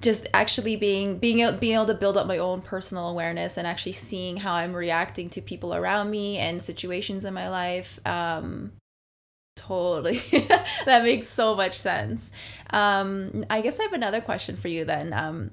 just 0.00 0.26
actually 0.34 0.76
being 0.76 1.18
being 1.18 1.40
able, 1.40 1.56
being 1.56 1.74
able 1.74 1.86
to 1.86 1.94
build 1.94 2.16
up 2.16 2.26
my 2.26 2.38
own 2.38 2.60
personal 2.60 3.08
awareness 3.08 3.56
and 3.56 3.66
actually 3.66 3.92
seeing 3.92 4.36
how 4.36 4.52
I'm 4.54 4.74
reacting 4.74 5.30
to 5.30 5.40
people 5.40 5.74
around 5.74 6.10
me 6.10 6.36
and 6.36 6.60
situations 6.60 7.24
in 7.24 7.32
my 7.32 7.48
life. 7.48 7.98
Um, 8.06 8.72
totally, 9.56 10.18
that 10.84 11.04
makes 11.04 11.28
so 11.28 11.54
much 11.54 11.78
sense. 11.78 12.30
Um, 12.70 13.46
I 13.48 13.62
guess 13.62 13.80
I 13.80 13.84
have 13.84 13.94
another 13.94 14.20
question 14.20 14.56
for 14.56 14.68
you 14.68 14.84
then. 14.84 15.14
Um, 15.14 15.52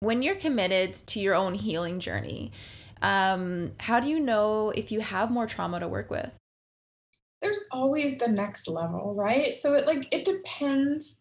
when 0.00 0.22
you're 0.22 0.36
committed 0.36 0.94
to 0.94 1.20
your 1.20 1.34
own 1.34 1.54
healing 1.54 2.00
journey, 2.00 2.52
um, 3.02 3.72
how 3.78 4.00
do 4.00 4.08
you 4.08 4.20
know 4.20 4.70
if 4.70 4.92
you 4.92 5.00
have 5.00 5.30
more 5.30 5.46
trauma 5.46 5.80
to 5.80 5.88
work 5.88 6.10
with? 6.10 6.30
There's 7.40 7.64
always 7.70 8.18
the 8.18 8.28
next 8.28 8.68
level, 8.68 9.14
right? 9.14 9.54
So 9.54 9.74
it 9.74 9.86
like 9.86 10.12
it 10.12 10.24
depends 10.24 11.16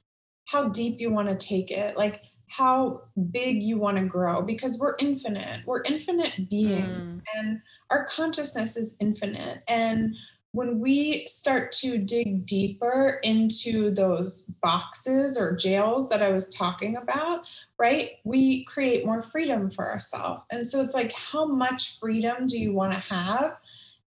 how 0.45 0.69
deep 0.69 0.99
you 0.99 1.11
want 1.11 1.29
to 1.29 1.37
take 1.37 1.69
it, 1.69 1.95
like 1.95 2.23
how 2.49 3.01
big 3.31 3.61
you 3.61 3.77
want 3.77 3.97
to 3.97 4.05
grow 4.05 4.41
because 4.41 4.79
we're 4.79 4.95
infinite. 4.99 5.61
We're 5.65 5.83
infinite 5.83 6.49
beings 6.49 7.03
Mm, 7.03 7.21
and 7.35 7.61
our 7.91 8.05
consciousness 8.05 8.77
is 8.77 8.95
infinite. 8.99 9.63
And 9.69 10.15
when 10.57 10.79
we 10.79 11.23
start 11.27 11.71
to 11.71 11.99
dig 11.99 12.43
deeper 12.47 13.19
into 13.21 13.91
those 13.91 14.51
boxes 14.63 15.37
or 15.37 15.55
jails 15.55 16.09
that 16.09 16.23
I 16.23 16.31
was 16.31 16.49
talking 16.49 16.97
about, 16.97 17.43
right, 17.77 18.13
we 18.23 18.65
create 18.65 19.05
more 19.05 19.21
freedom 19.21 19.69
for 19.69 19.87
ourselves. 19.87 20.45
And 20.49 20.65
so 20.65 20.81
it's 20.81 20.95
like, 20.95 21.11
how 21.11 21.45
much 21.45 21.99
freedom 21.99 22.47
do 22.47 22.57
you 22.57 22.73
want 22.73 22.91
to 22.93 22.99
have? 22.99 23.59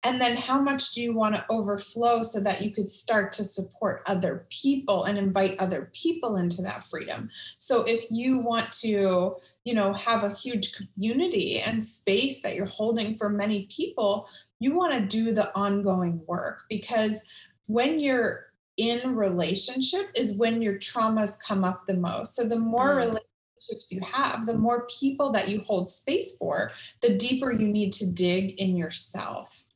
And 0.02 0.18
then 0.18 0.36
how 0.36 0.60
much 0.62 0.92
do 0.92 1.02
you 1.02 1.12
want 1.12 1.34
to 1.34 1.44
overflow 1.50 2.22
so 2.22 2.40
that 2.40 2.62
you 2.62 2.70
could 2.70 2.88
start 2.88 3.32
to 3.34 3.44
support 3.44 4.02
other 4.06 4.46
people 4.48 5.04
and 5.04 5.18
invite 5.18 5.58
other 5.58 5.90
people 5.92 6.36
into 6.36 6.62
that 6.62 6.84
freedom? 6.84 7.28
So 7.58 7.82
if 7.82 8.10
you 8.10 8.38
want 8.38 8.72
to, 8.80 9.36
you 9.64 9.74
know, 9.74 9.92
have 9.92 10.24
a 10.24 10.32
huge 10.32 10.74
community 10.74 11.60
and 11.60 11.82
space 11.82 12.40
that 12.40 12.54
you're 12.54 12.64
holding 12.64 13.14
for 13.14 13.28
many 13.28 13.66
people, 13.66 14.26
you 14.58 14.74
want 14.74 14.94
to 14.94 15.06
do 15.06 15.32
the 15.32 15.54
ongoing 15.54 16.22
work 16.26 16.62
because 16.70 17.22
when 17.66 17.98
you're 17.98 18.50
in 18.80 19.14
relationship 19.14 20.10
is 20.16 20.38
when 20.38 20.62
your 20.62 20.78
traumas 20.78 21.38
come 21.46 21.64
up 21.64 21.86
the 21.86 21.96
most. 21.96 22.34
So 22.34 22.44
the 22.44 22.58
more 22.58 22.94
mm. 22.94 22.98
relationships 22.98 23.92
you 23.92 24.00
have, 24.00 24.46
the 24.46 24.56
more 24.56 24.86
people 24.98 25.30
that 25.32 25.48
you 25.48 25.60
hold 25.66 25.88
space 25.88 26.38
for, 26.38 26.72
the 27.02 27.18
deeper 27.18 27.52
you 27.52 27.68
need 27.68 27.92
to 27.94 28.06
dig 28.06 28.58
in 28.58 28.76
yourself. 28.76 29.66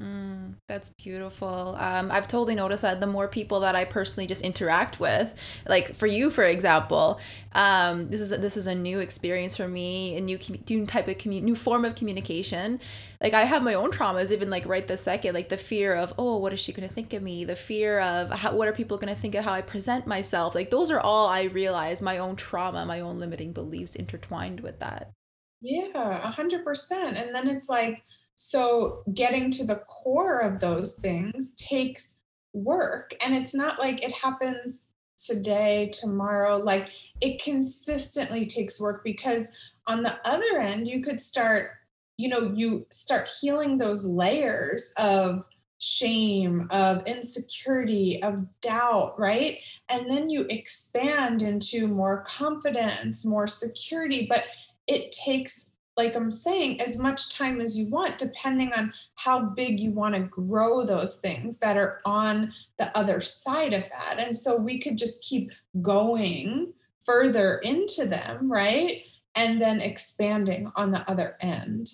Mm, 0.00 0.56
that's 0.68 0.90
beautiful. 0.90 1.74
Um, 1.78 2.10
I've 2.10 2.28
totally 2.28 2.54
noticed 2.54 2.82
that 2.82 3.00
the 3.00 3.06
more 3.06 3.28
people 3.28 3.60
that 3.60 3.74
I 3.74 3.86
personally 3.86 4.26
just 4.26 4.42
interact 4.42 5.00
with, 5.00 5.34
like 5.66 5.94
for 5.94 6.06
you, 6.06 6.28
for 6.28 6.44
example, 6.44 7.18
um, 7.52 8.08
this 8.10 8.20
is 8.20 8.28
this 8.28 8.58
is 8.58 8.66
a 8.66 8.74
new 8.74 8.98
experience 9.00 9.56
for 9.56 9.66
me, 9.66 10.14
a 10.16 10.20
new 10.20 10.38
new 10.68 10.84
type 10.86 11.08
of 11.08 11.16
commu- 11.16 11.40
new 11.42 11.56
form 11.56 11.86
of 11.86 11.94
communication. 11.94 12.78
Like 13.22 13.32
I 13.32 13.44
have 13.44 13.62
my 13.62 13.72
own 13.72 13.90
traumas, 13.90 14.30
even 14.32 14.50
like 14.50 14.66
right 14.66 14.86
this 14.86 15.00
second, 15.00 15.32
like 15.34 15.48
the 15.48 15.56
fear 15.56 15.94
of 15.94 16.12
oh, 16.18 16.36
what 16.36 16.52
is 16.52 16.60
she 16.60 16.74
gonna 16.74 16.88
think 16.88 17.14
of 17.14 17.22
me? 17.22 17.46
The 17.46 17.56
fear 17.56 18.00
of 18.00 18.30
how, 18.30 18.54
what 18.54 18.68
are 18.68 18.72
people 18.72 18.98
gonna 18.98 19.16
think 19.16 19.34
of 19.34 19.44
how 19.44 19.54
I 19.54 19.62
present 19.62 20.06
myself? 20.06 20.54
Like 20.54 20.68
those 20.68 20.90
are 20.90 21.00
all 21.00 21.26
I 21.26 21.44
realize 21.44 22.02
my 22.02 22.18
own 22.18 22.36
trauma, 22.36 22.84
my 22.84 23.00
own 23.00 23.18
limiting 23.18 23.54
beliefs 23.54 23.94
intertwined 23.94 24.60
with 24.60 24.78
that. 24.80 25.12
Yeah, 25.60 26.28
a 26.28 26.30
hundred 26.30 26.64
percent. 26.64 27.16
And 27.18 27.34
then 27.34 27.48
it's 27.48 27.68
like, 27.68 28.02
so 28.36 29.02
getting 29.14 29.50
to 29.50 29.64
the 29.64 29.82
core 29.88 30.40
of 30.40 30.60
those 30.60 30.98
things 30.98 31.54
takes 31.54 32.16
work. 32.52 33.14
And 33.24 33.34
it's 33.34 33.54
not 33.54 33.78
like 33.78 34.04
it 34.04 34.12
happens 34.12 34.88
today, 35.18 35.90
tomorrow. 35.92 36.58
Like 36.58 36.88
it 37.20 37.42
consistently 37.42 38.46
takes 38.46 38.80
work 38.80 39.02
because 39.02 39.50
on 39.86 40.02
the 40.02 40.14
other 40.24 40.58
end, 40.58 40.86
you 40.86 41.02
could 41.02 41.18
start, 41.18 41.70
you 42.18 42.28
know, 42.28 42.52
you 42.54 42.86
start 42.90 43.28
healing 43.40 43.78
those 43.78 44.04
layers 44.04 44.92
of 44.98 45.42
shame, 45.78 46.68
of 46.70 47.06
insecurity, 47.06 48.22
of 48.22 48.44
doubt, 48.60 49.18
right? 49.18 49.58
And 49.88 50.10
then 50.10 50.28
you 50.28 50.46
expand 50.50 51.40
into 51.42 51.86
more 51.88 52.22
confidence, 52.26 53.24
more 53.24 53.46
security. 53.46 54.26
But 54.28 54.44
it 54.86 55.12
takes 55.12 55.72
like 55.96 56.14
i'm 56.14 56.30
saying 56.30 56.80
as 56.80 56.98
much 56.98 57.34
time 57.34 57.60
as 57.60 57.78
you 57.78 57.88
want 57.88 58.18
depending 58.18 58.72
on 58.72 58.92
how 59.14 59.40
big 59.40 59.80
you 59.80 59.90
want 59.90 60.14
to 60.14 60.20
grow 60.20 60.84
those 60.84 61.16
things 61.16 61.58
that 61.58 61.76
are 61.76 62.00
on 62.04 62.52
the 62.78 62.96
other 62.96 63.20
side 63.20 63.72
of 63.72 63.82
that 63.90 64.18
and 64.18 64.36
so 64.36 64.56
we 64.56 64.78
could 64.78 64.98
just 64.98 65.22
keep 65.22 65.52
going 65.82 66.72
further 67.04 67.60
into 67.62 68.04
them 68.04 68.50
right 68.50 69.02
and 69.36 69.60
then 69.60 69.80
expanding 69.80 70.70
on 70.76 70.90
the 70.90 71.10
other 71.10 71.36
end 71.40 71.90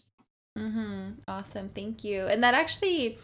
Mm-hmm. 0.59 1.13
Awesome. 1.29 1.71
Thank 1.71 2.05
you. 2.05 2.27
And 2.27 2.43
that 2.45 2.55
actually 2.55 3.19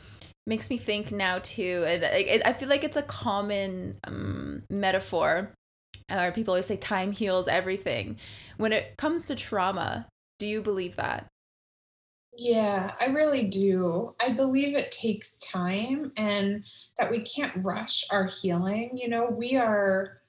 makes 0.46 0.70
me 0.70 0.78
think 0.78 1.12
now 1.12 1.38
too. 1.40 1.84
I, 1.86 2.40
I 2.44 2.52
feel 2.54 2.68
like 2.68 2.84
it's 2.84 2.96
a 2.96 3.02
common 3.02 3.98
um, 4.04 4.62
metaphor. 4.70 5.52
Or 6.10 6.32
people 6.32 6.52
always 6.52 6.66
say 6.66 6.76
time 6.76 7.12
heals 7.12 7.48
everything. 7.48 8.16
When 8.56 8.72
it 8.72 8.96
comes 8.96 9.26
to 9.26 9.34
trauma, 9.34 10.06
do 10.38 10.46
you 10.46 10.62
believe 10.62 10.96
that? 10.96 11.26
yeah 12.36 12.92
i 13.00 13.06
really 13.06 13.42
do 13.42 14.14
i 14.20 14.32
believe 14.32 14.76
it 14.76 14.92
takes 14.92 15.38
time 15.38 16.12
and 16.16 16.62
that 16.96 17.10
we 17.10 17.22
can't 17.22 17.64
rush 17.64 18.04
our 18.12 18.26
healing 18.26 18.90
you 18.94 19.08
know 19.08 19.26
we 19.26 19.56
are 19.56 20.20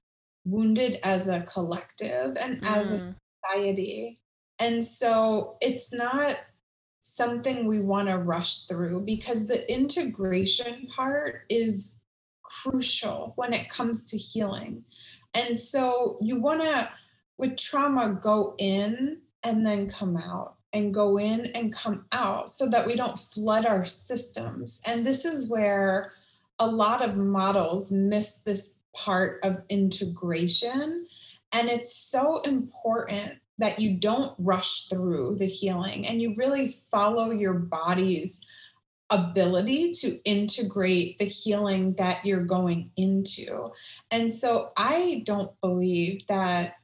wounded 0.46 1.00
as 1.04 1.28
a 1.28 1.42
collective 1.44 2.36
and 2.38 2.62
as 2.64 2.92
a 2.92 2.98
Mm, 2.98 3.16
society. 3.46 4.20
And 4.60 4.84
so 4.84 5.58
it's 5.62 5.94
not 5.94 6.38
something 7.00 7.66
we 7.68 7.80
want 7.80 8.10
to 8.10 8.18
rush 8.18 8.66
through 8.66 9.02
because 9.02 9.48
the 9.48 9.72
integration 9.72 10.88
part 10.88 11.42
is 11.50 11.98
crucial 12.44 13.34
when 13.36 13.54
it 13.54 13.70
comes 13.70 14.06
to 14.06 14.18
healing. 14.18 14.84
And 15.34 15.58
so 15.58 16.18
you 16.22 16.42
want 16.42 16.62
to, 16.62 16.90
with 17.38 17.58
trauma, 17.58 18.20
go 18.22 18.56
in 18.58 19.22
and 19.44 19.66
then 19.66 19.90
come 19.90 20.18
out 20.18 20.56
and 20.74 20.94
go 20.94 21.18
in 21.18 21.48
and 21.48 21.74
come 21.74 22.06
out 22.12 22.50
so 22.50 22.70
that 22.70 22.86
we 22.86 22.96
don't 22.96 23.18
flood 23.18 23.66
our 23.66 23.86
systems. 23.86 24.82
And 24.88 25.06
this 25.06 25.26
is 25.26 25.50
where 25.50 26.12
a 26.60 26.68
lot 26.68 27.02
of 27.02 27.18
models 27.18 27.92
miss 27.92 28.40
this 28.40 28.76
part 28.96 29.40
of 29.44 29.64
integration. 29.70 31.08
And 31.54 31.70
it's 31.70 31.96
so 31.96 32.42
important 32.42 33.40
that 33.58 33.80
you 33.80 33.96
don't 33.96 34.34
rush 34.38 34.88
through 34.88 35.36
the 35.40 35.48
healing 35.48 36.08
and 36.08 36.22
you 36.22 36.34
really 36.36 36.76
follow 36.92 37.32
your 37.32 37.54
body's 37.54 38.46
ability 39.10 39.92
to 39.92 40.22
integrate 40.24 41.18
the 41.18 41.26
healing 41.26 41.94
that 41.94 42.24
you're 42.24 42.46
going 42.46 42.92
into. 42.96 43.72
And 44.12 44.32
so 44.32 44.72
I 44.78 45.24
don't 45.26 45.52
believe 45.62 46.22
that 46.28 46.76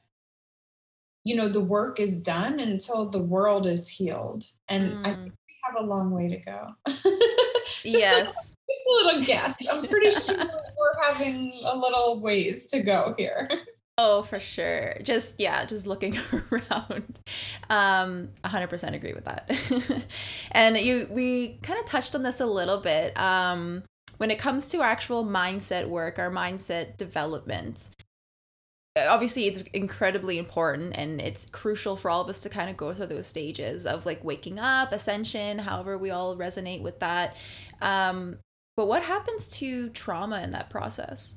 you 1.25 1.35
know 1.35 1.49
the 1.49 1.59
work 1.59 1.99
is 1.99 2.21
done 2.21 2.59
until 2.59 3.09
the 3.09 3.21
world 3.21 3.67
is 3.67 3.89
healed 3.89 4.45
and 4.69 4.93
mm. 4.93 5.07
i 5.07 5.13
think 5.15 5.33
we 5.47 5.55
have 5.63 5.83
a 5.83 5.85
long 5.85 6.11
way 6.11 6.29
to 6.29 6.37
go 6.37 6.69
just 6.87 7.83
yes 7.83 8.29
a, 8.29 8.33
just 8.33 8.55
a 8.55 9.05
little 9.05 9.23
guess 9.25 9.57
i'm 9.69 9.85
pretty 9.85 10.11
sure 10.11 10.37
we're 10.37 11.03
having 11.03 11.51
a 11.65 11.75
little 11.75 12.21
ways 12.21 12.65
to 12.67 12.81
go 12.81 13.13
here 13.17 13.49
Oh, 13.97 14.23
for 14.23 14.41
sure. 14.41 14.97
Just 15.03 15.35
yeah, 15.39 15.63
just 15.63 15.87
looking 15.87 16.19
around. 16.51 17.21
Um 17.69 18.29
100% 18.43 18.93
agree 18.93 19.13
with 19.13 19.23
that. 19.23 19.49
and 20.51 20.77
you 20.77 21.07
we 21.09 21.59
kind 21.61 21.79
of 21.79 21.85
touched 21.85 22.13
on 22.13 22.21
this 22.21 22.41
a 22.41 22.45
little 22.45 22.77
bit. 22.77 23.17
Um 23.17 23.83
when 24.17 24.31
it 24.31 24.39
comes 24.39 24.67
to 24.67 24.81
actual 24.81 25.25
mindset 25.25 25.87
work, 25.87 26.19
our 26.19 26.29
mindset 26.29 26.97
development, 26.97 27.89
obviously 28.97 29.47
it's 29.47 29.61
incredibly 29.73 30.37
important 30.37 30.93
and 30.95 31.19
it's 31.19 31.45
crucial 31.49 31.97
for 31.97 32.09
all 32.09 32.21
of 32.21 32.29
us 32.29 32.41
to 32.41 32.49
kind 32.49 32.69
of 32.69 32.77
go 32.77 32.93
through 32.93 33.07
those 33.07 33.27
stages 33.27 33.85
of 33.85 34.05
like 34.05 34.23
waking 34.23 34.57
up 34.57 34.93
ascension 34.93 35.59
however 35.59 35.97
we 35.97 36.11
all 36.11 36.37
resonate 36.37 36.81
with 36.81 36.99
that. 36.99 37.35
Um 37.81 38.37
but 38.77 38.87
what 38.87 39.03
happens 39.03 39.49
to 39.49 39.89
trauma 39.89 40.41
in 40.41 40.51
that 40.51 40.69
process? 40.69 41.35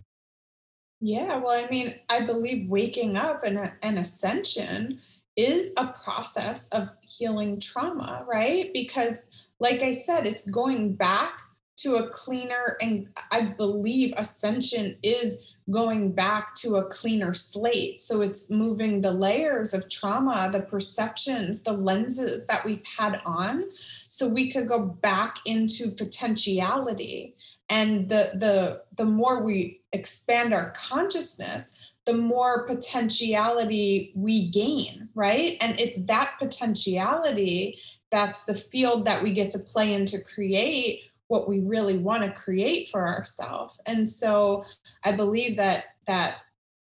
Yeah 1.00 1.38
well 1.38 1.64
i 1.64 1.68
mean 1.68 1.96
i 2.08 2.24
believe 2.24 2.68
waking 2.68 3.16
up 3.16 3.44
and 3.44 3.58
an 3.82 3.98
ascension 3.98 5.00
is 5.36 5.72
a 5.76 5.88
process 6.04 6.68
of 6.68 6.88
healing 7.02 7.60
trauma 7.60 8.24
right? 8.28 8.70
Because 8.72 9.26
like 9.58 9.82
i 9.82 9.90
said 9.90 10.26
it's 10.26 10.48
going 10.48 10.94
back 10.94 11.32
to 11.78 11.96
a 11.96 12.08
cleaner 12.08 12.76
and 12.80 13.08
i 13.30 13.54
believe 13.56 14.12
ascension 14.16 14.96
is 15.02 15.54
going 15.70 16.12
back 16.12 16.54
to 16.56 16.76
a 16.76 16.84
cleaner 16.84 17.34
slate. 17.34 18.00
So 18.00 18.22
it's 18.22 18.50
moving 18.50 19.00
the 19.00 19.12
layers 19.12 19.74
of 19.74 19.88
trauma, 19.90 20.48
the 20.50 20.62
perceptions, 20.62 21.62
the 21.62 21.72
lenses 21.72 22.46
that 22.46 22.64
we've 22.64 22.84
had 22.98 23.20
on, 23.24 23.64
so 24.08 24.28
we 24.28 24.50
could 24.50 24.66
go 24.66 24.80
back 24.80 25.38
into 25.44 25.90
potentiality. 25.90 27.34
And 27.68 28.08
the 28.08 28.32
the 28.34 28.82
the 28.96 29.04
more 29.04 29.42
we 29.42 29.80
expand 29.92 30.54
our 30.54 30.70
consciousness, 30.70 31.92
the 32.06 32.14
more 32.14 32.66
potentiality 32.66 34.12
we 34.14 34.48
gain, 34.48 35.10
right? 35.14 35.58
And 35.60 35.78
it's 35.78 36.02
that 36.06 36.36
potentiality 36.38 37.78
that's 38.10 38.44
the 38.46 38.54
field 38.54 39.04
that 39.04 39.22
we 39.22 39.32
get 39.32 39.50
to 39.50 39.58
play 39.58 39.92
in 39.92 40.06
to 40.06 40.22
create 40.22 41.02
what 41.28 41.48
we 41.48 41.60
really 41.60 41.96
want 41.96 42.22
to 42.22 42.30
create 42.32 42.88
for 42.88 43.06
ourselves 43.06 43.80
and 43.86 44.06
so 44.06 44.64
i 45.04 45.14
believe 45.14 45.56
that 45.56 45.84
that 46.06 46.38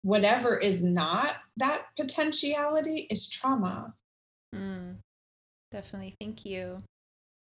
whatever 0.05 0.59
is 0.59 0.85
not 0.85 1.37
that 1.57 1.87
potentiality 1.97 3.07
is 3.11 3.29
trauma. 3.29 3.95
Mm, 4.55 4.97
definitely 5.73 6.15
thank 6.21 6.45
you. 6.45 6.79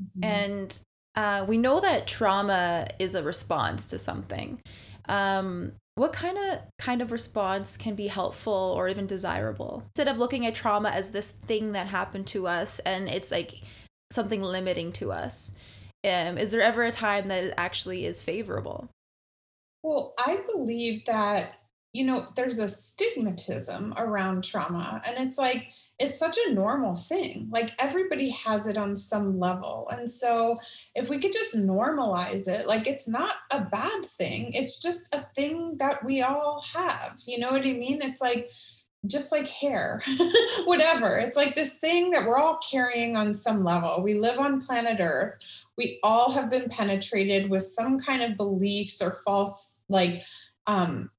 Mm-hmm. 0.01 0.23
and 0.23 0.79
uh, 1.13 1.45
we 1.47 1.57
know 1.57 1.79
that 1.79 2.07
trauma 2.07 2.87
is 2.97 3.13
a 3.13 3.21
response 3.21 3.87
to 3.87 3.99
something. 3.99 4.59
Um, 5.07 5.73
what 5.95 6.13
kind 6.13 6.37
of 6.37 6.59
kind 6.79 7.01
of 7.01 7.11
response 7.11 7.77
can 7.77 7.95
be 7.95 8.07
helpful 8.07 8.73
or 8.75 8.87
even 8.87 9.05
desirable? 9.05 9.83
Instead 9.87 10.07
of 10.07 10.17
looking 10.17 10.45
at 10.45 10.55
trauma 10.55 10.89
as 10.89 11.11
this 11.11 11.31
thing 11.31 11.73
that 11.73 11.87
happened 11.87 12.27
to 12.27 12.47
us 12.47 12.79
and 12.79 13.09
it's 13.09 13.31
like 13.31 13.53
something 14.11 14.41
limiting 14.41 14.91
to 14.93 15.11
us 15.11 15.51
um, 16.03 16.37
is 16.37 16.51
there 16.51 16.61
ever 16.61 16.83
a 16.83 16.91
time 16.91 17.27
that 17.27 17.43
it 17.43 17.53
actually 17.57 18.05
is 18.05 18.21
favorable? 18.21 18.89
Well, 19.83 20.13
I 20.17 20.41
believe 20.51 21.05
that, 21.05 21.53
you 21.93 22.05
know, 22.05 22.25
there's 22.35 22.59
a 22.59 22.65
stigmatism 22.65 23.93
around 23.97 24.43
trauma. 24.43 25.01
And 25.05 25.27
it's 25.27 25.37
like, 25.37 25.69
it's 25.99 26.17
such 26.17 26.37
a 26.37 26.53
normal 26.53 26.95
thing. 26.95 27.49
Like 27.51 27.71
everybody 27.79 28.29
has 28.29 28.65
it 28.65 28.77
on 28.77 28.95
some 28.95 29.39
level. 29.39 29.87
And 29.91 30.09
so 30.09 30.59
if 30.95 31.09
we 31.09 31.19
could 31.19 31.33
just 31.33 31.57
normalize 31.57 32.47
it, 32.47 32.67
like 32.67 32.87
it's 32.87 33.07
not 33.07 33.35
a 33.51 33.65
bad 33.65 34.05
thing. 34.05 34.53
It's 34.53 34.81
just 34.81 35.13
a 35.13 35.25
thing 35.35 35.77
that 35.79 36.03
we 36.03 36.21
all 36.21 36.63
have. 36.73 37.19
You 37.25 37.39
know 37.39 37.51
what 37.51 37.61
I 37.61 37.73
mean? 37.73 38.01
It's 38.01 38.21
like, 38.21 38.49
just 39.07 39.31
like 39.31 39.47
hair, 39.47 40.01
whatever. 40.65 41.17
It's 41.17 41.35
like 41.35 41.55
this 41.55 41.77
thing 41.77 42.11
that 42.11 42.25
we're 42.25 42.37
all 42.37 42.59
carrying 42.69 43.15
on 43.15 43.33
some 43.33 43.63
level. 43.63 44.03
We 44.03 44.13
live 44.13 44.39
on 44.39 44.61
planet 44.61 44.99
Earth 44.99 45.39
we 45.77 45.99
all 46.03 46.31
have 46.31 46.49
been 46.49 46.69
penetrated 46.69 47.49
with 47.49 47.63
some 47.63 47.99
kind 47.99 48.21
of 48.21 48.37
beliefs 48.37 49.01
or 49.01 49.19
false 49.25 49.79
like 49.89 50.21
um, 50.67 51.09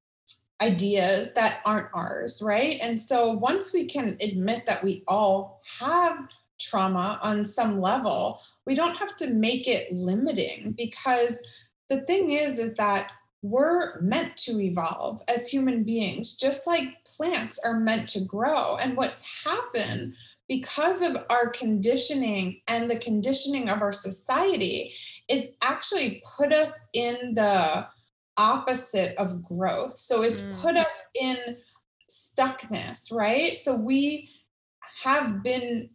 ideas 0.62 1.32
that 1.34 1.60
aren't 1.64 1.88
ours, 1.92 2.42
right? 2.44 2.78
And 2.80 2.98
so 2.98 3.32
once 3.32 3.74
we 3.74 3.84
can 3.84 4.16
admit 4.20 4.64
that 4.66 4.84
we 4.84 5.02
all 5.08 5.60
have 5.80 6.28
trauma 6.60 7.18
on 7.22 7.44
some 7.44 7.80
level, 7.80 8.40
we 8.66 8.74
don't 8.74 8.96
have 8.96 9.16
to 9.16 9.34
make 9.34 9.66
it 9.66 9.92
limiting 9.92 10.74
because 10.76 11.44
the 11.88 12.02
thing 12.02 12.30
is 12.30 12.58
is 12.58 12.74
that 12.74 13.10
we're 13.42 14.00
meant 14.00 14.36
to 14.36 14.60
evolve 14.60 15.20
as 15.26 15.48
human 15.48 15.82
beings 15.82 16.36
just 16.36 16.64
like 16.64 17.04
plants 17.04 17.58
are 17.64 17.80
meant 17.80 18.08
to 18.08 18.20
grow 18.20 18.76
and 18.76 18.96
what's 18.96 19.26
happened 19.44 20.14
because 20.52 21.00
of 21.00 21.16
our 21.30 21.48
conditioning 21.48 22.60
and 22.68 22.90
the 22.90 22.98
conditioning 22.98 23.70
of 23.70 23.80
our 23.80 23.92
society, 23.92 24.92
it's 25.26 25.56
actually 25.64 26.22
put 26.36 26.52
us 26.52 26.78
in 26.92 27.32
the 27.32 27.86
opposite 28.36 29.16
of 29.16 29.42
growth. 29.42 29.98
So 29.98 30.20
it's 30.20 30.42
mm. 30.42 30.60
put 30.60 30.76
us 30.76 30.92
in 31.18 31.56
stuckness, 32.10 33.10
right? 33.10 33.56
So 33.56 33.74
we 33.74 34.28
have 35.02 35.42
been, 35.42 35.88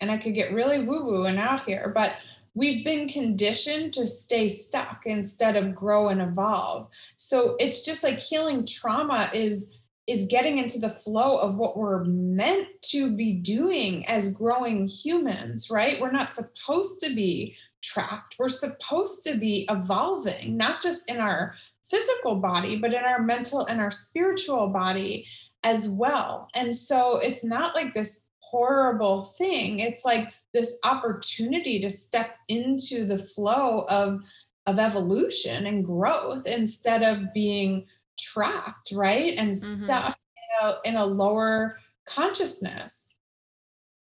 and 0.00 0.10
I 0.10 0.18
could 0.18 0.34
get 0.34 0.52
really 0.52 0.84
woo 0.84 1.04
woo 1.04 1.26
and 1.26 1.38
out 1.38 1.64
here, 1.64 1.92
but 1.94 2.16
we've 2.54 2.84
been 2.84 3.06
conditioned 3.06 3.92
to 3.94 4.04
stay 4.04 4.48
stuck 4.48 5.02
instead 5.06 5.54
of 5.54 5.76
grow 5.76 6.08
and 6.08 6.20
evolve. 6.20 6.88
So 7.14 7.54
it's 7.60 7.84
just 7.84 8.02
like 8.02 8.18
healing 8.18 8.66
trauma 8.66 9.30
is 9.32 9.79
is 10.10 10.26
getting 10.26 10.58
into 10.58 10.78
the 10.78 10.88
flow 10.88 11.36
of 11.36 11.54
what 11.56 11.76
we're 11.76 12.04
meant 12.04 12.66
to 12.82 13.14
be 13.14 13.34
doing 13.34 14.06
as 14.06 14.32
growing 14.32 14.88
humans, 14.88 15.70
right? 15.70 16.00
We're 16.00 16.10
not 16.10 16.30
supposed 16.30 17.00
to 17.04 17.14
be 17.14 17.56
trapped. 17.82 18.36
We're 18.38 18.48
supposed 18.48 19.24
to 19.24 19.36
be 19.36 19.66
evolving, 19.70 20.56
not 20.56 20.82
just 20.82 21.10
in 21.10 21.20
our 21.20 21.54
physical 21.88 22.36
body, 22.36 22.76
but 22.76 22.92
in 22.92 23.04
our 23.04 23.22
mental 23.22 23.66
and 23.66 23.80
our 23.80 23.90
spiritual 23.90 24.68
body 24.68 25.26
as 25.64 25.88
well. 25.88 26.48
And 26.54 26.74
so 26.74 27.18
it's 27.18 27.44
not 27.44 27.74
like 27.74 27.94
this 27.94 28.26
horrible 28.40 29.26
thing. 29.38 29.78
It's 29.78 30.04
like 30.04 30.32
this 30.52 30.78
opportunity 30.84 31.80
to 31.80 31.90
step 31.90 32.30
into 32.48 33.04
the 33.04 33.18
flow 33.18 33.86
of 33.88 34.20
of 34.66 34.78
evolution 34.78 35.66
and 35.66 35.84
growth 35.84 36.46
instead 36.46 37.02
of 37.02 37.32
being 37.32 37.86
trapped, 38.20 38.92
right? 38.92 39.34
And 39.36 39.52
mm-hmm. 39.52 39.84
stuck 39.84 40.16
in 40.36 40.68
a, 40.68 40.74
in 40.84 40.96
a 40.96 41.04
lower 41.04 41.78
consciousness. 42.06 43.08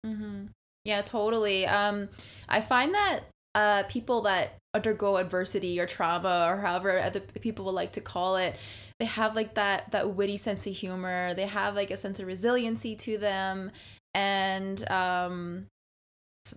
Mm-hmm. 0.06 0.46
Yeah, 0.86 1.02
totally. 1.02 1.68
Um, 1.68 2.10
I 2.48 2.62
find 2.62 2.94
that 2.94 3.22
uh, 3.56 3.84
people 3.90 4.22
that 4.22 4.58
undergo 4.74 5.18
adversity 5.18 5.80
or 5.80 5.86
trauma 5.86 6.48
or 6.50 6.58
however 6.58 7.00
other 7.00 7.20
people 7.20 7.66
would 7.66 7.76
like 7.76 7.94
to 7.94 8.02
call 8.02 8.38
it, 8.38 8.56
they 9.00 9.06
have 9.06 9.36
like 9.36 9.56
that 9.56 9.92
that 9.92 10.16
witty 10.16 10.38
sense 10.38 10.68
of 10.68 10.74
humor. 10.74 11.34
They 11.34 11.48
have 11.48 11.76
like 11.76 11.92
a 11.92 11.98
sense 11.98 12.20
of 12.20 12.28
resiliency 12.28 12.96
to 12.98 13.18
them, 13.18 13.72
and 14.14 14.90
um, 14.92 15.68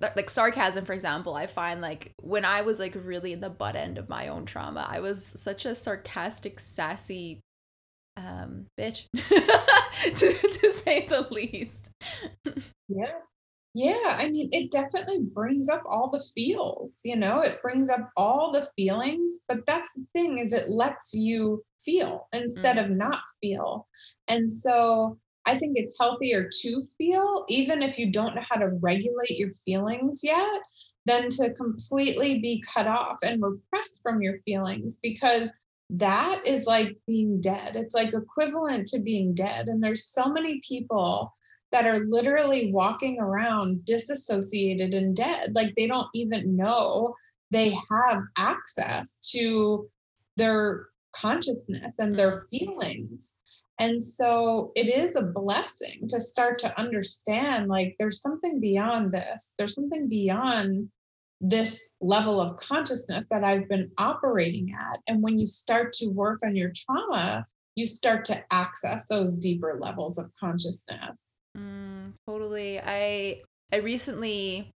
like 0.01 0.31
sarcasm 0.31 0.85
for 0.85 0.93
example 0.93 1.35
i 1.35 1.47
find 1.47 1.81
like 1.81 2.13
when 2.23 2.45
i 2.45 2.63
was 2.63 2.81
like 2.81 2.97
really 3.05 3.33
in 3.33 3.41
the 3.41 3.51
butt 3.51 3.77
end 3.77 3.99
of 3.99 4.09
my 4.09 4.29
own 4.29 4.45
trauma 4.45 4.87
i 4.89 5.01
was 5.01 5.25
such 5.37 5.67
a 5.67 5.75
sarcastic 5.75 6.59
sassy 6.59 7.41
um, 8.27 8.67
bitch, 8.79 9.07
to, 9.15 10.33
to 10.33 10.73
say 10.73 11.07
the 11.07 11.27
least. 11.31 11.91
yeah. 12.89 13.13
Yeah, 13.75 14.19
I 14.19 14.29
mean, 14.29 14.51
it 14.53 14.71
definitely 14.71 15.21
brings 15.33 15.71
up 15.71 15.83
all 15.89 16.11
the 16.11 16.23
feels, 16.35 17.01
you 17.05 17.17
know, 17.17 17.41
it 17.41 17.63
brings 17.63 17.89
up 17.89 18.11
all 18.19 18.53
the 18.53 18.69
feelings, 18.77 19.45
but 19.49 19.65
that's 19.67 19.95
the 19.95 20.05
thing 20.13 20.39
is 20.39 20.53
it 20.53 20.69
lets 20.69 21.15
you 21.15 21.65
feel 21.83 22.29
instead 22.35 22.77
mm. 22.77 22.85
of 22.85 22.91
not 22.91 23.21
feel. 23.41 23.89
And 24.29 24.51
so 24.51 25.19
I 25.47 25.57
think 25.57 25.79
it's 25.79 25.99
healthier 25.99 26.51
to 26.61 26.87
feel, 26.99 27.47
even 27.49 27.83
if 27.83 27.99
you 27.99 28.13
don't 28.13 28.35
know 28.35 28.45
how 28.47 28.57
to 28.57 28.79
regulate 28.83 29.39
your 29.39 29.53
feelings 29.65 30.21
yet, 30.23 30.61
than 31.07 31.29
to 31.31 31.53
completely 31.55 32.39
be 32.39 32.63
cut 32.73 32.87
off 32.87 33.19
and 33.25 33.43
repressed 33.43 34.01
from 34.03 34.23
your 34.23 34.39
feelings 34.45 35.01
because 35.03 35.53
that 35.93 36.43
is 36.47 36.67
like 36.67 36.97
being 37.07 37.41
dead. 37.41 37.77
It's 37.77 37.95
like 37.95 38.15
equivalent 38.15 38.89
to 38.89 39.01
being 39.01 39.35
dead. 39.35 39.69
And 39.69 39.83
there's 39.83 40.07
so 40.07 40.33
many 40.33 40.61
people 40.67 41.35
that 41.71 41.87
are 41.87 42.01
literally 42.05 42.73
walking 42.73 43.19
around 43.19 43.85
disassociated 43.85 44.95
and 44.95 45.15
dead. 45.15 45.53
Like 45.55 45.75
they 45.77 45.87
don't 45.87 46.09
even 46.15 46.57
know 46.57 47.15
they 47.51 47.77
have 47.91 48.23
access 48.39 49.19
to 49.33 49.87
their 50.39 50.87
consciousness 51.15 51.99
and 51.99 52.19
their 52.19 52.33
mm. 52.33 52.49
feelings. 52.51 53.39
And 53.79 54.01
so 54.01 54.73
it 54.75 54.89
is 54.89 55.17
a 55.17 55.23
blessing 55.23 56.09
to 56.09 56.21
start 56.21 56.59
to 56.61 56.79
understand 56.81 57.69
like 57.69 57.97
there's 57.99 58.23
something 58.23 58.61
beyond 58.61 59.13
this. 59.13 59.53
There's 59.59 59.75
something 59.75 60.09
beyond 60.09 60.89
this 61.43 61.97
level 62.01 62.41
of 62.41 62.57
consciousness 62.57 63.27
that 63.29 63.43
I've 63.43 63.69
been 63.69 63.91
operating 63.99 64.75
at. 64.79 65.01
And 65.09 65.23
when 65.23 65.39
you 65.39 65.45
start 65.45 65.93
to 65.95 66.07
work 66.09 66.39
on 66.45 66.55
your 66.55 66.73
trauma, 66.75 67.45
you 67.75 67.85
start 67.85 68.25
to 68.27 68.45
access 68.53 69.09
those 69.09 69.37
deeper 69.37 69.77
levels 69.81 70.19
of 70.19 70.31
consciousness. 70.39 71.35
Mm, 71.59 72.13
totally. 72.27 72.81
I 72.81 73.43
I 73.73 73.79
recently 73.79 74.71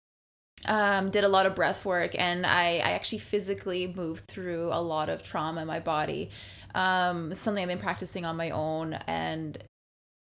um, 0.65 1.11
did 1.11 1.23
a 1.23 1.29
lot 1.29 1.45
of 1.45 1.53
breath 1.53 1.85
work 1.85 2.17
and 2.17 2.45
I, 2.45 2.77
I 2.77 2.91
actually 2.91 3.19
physically 3.19 3.93
moved 3.93 4.25
through 4.27 4.69
a 4.71 4.81
lot 4.81 5.09
of 5.09 5.21
trauma 5.21 5.61
in 5.61 5.67
my 5.67 5.79
body. 5.79 6.29
Um, 6.73 7.33
something 7.35 7.61
I've 7.61 7.69
been 7.69 7.77
practicing 7.77 8.25
on 8.25 8.35
my 8.35 8.49
own 8.49 8.93
and 9.07 9.57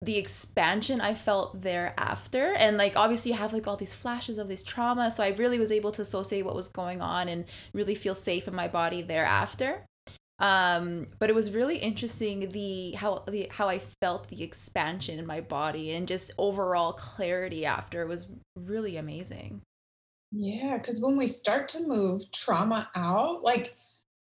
the 0.03 0.17
expansion 0.17 1.01
I 1.01 1.15
felt 1.15 1.63
thereafter. 1.63 2.53
And 2.53 2.77
like 2.77 2.97
obviously 2.97 3.33
you 3.33 3.39
have 3.39 3.53
like 3.53 3.67
all 3.67 3.77
these 3.77 3.95
flashes 3.95 4.39
of 4.39 4.49
this 4.49 4.63
trauma. 4.63 5.11
So 5.11 5.23
I 5.23 5.29
really 5.29 5.59
was 5.59 5.73
able 5.73 5.93
to 5.93 6.03
associate 6.03 6.45
what 6.45 6.55
was 6.55 6.69
going 6.69 7.01
on 7.01 7.29
and 7.29 7.47
really 7.73 7.95
feel 7.95 8.15
safe 8.15 8.47
in 8.47 8.55
my 8.55 8.69
body 8.69 9.03
thereafter. 9.03 9.87
Um, 10.39 11.07
but 11.19 11.31
it 11.31 11.35
was 11.35 11.53
really 11.53 11.79
interesting 11.79 12.51
the 12.51 12.93
how 12.93 13.25
the 13.27 13.49
how 13.51 13.71
I 13.71 13.79
felt 13.79 14.29
the 14.29 14.43
expansion 14.43 15.19
in 15.19 15.27
my 15.27 15.41
body 15.41 15.95
and 15.95 16.07
just 16.07 16.31
overall 16.37 16.93
clarity 16.93 17.65
after 17.65 18.03
it 18.03 18.09
was 18.09 18.27
really 18.55 18.99
amazing. 18.99 19.63
Yeah, 20.33 20.77
because 20.77 21.01
when 21.01 21.17
we 21.17 21.27
start 21.27 21.69
to 21.71 21.87
move 21.87 22.31
trauma 22.33 22.91
out, 22.95 23.43
like 23.45 23.77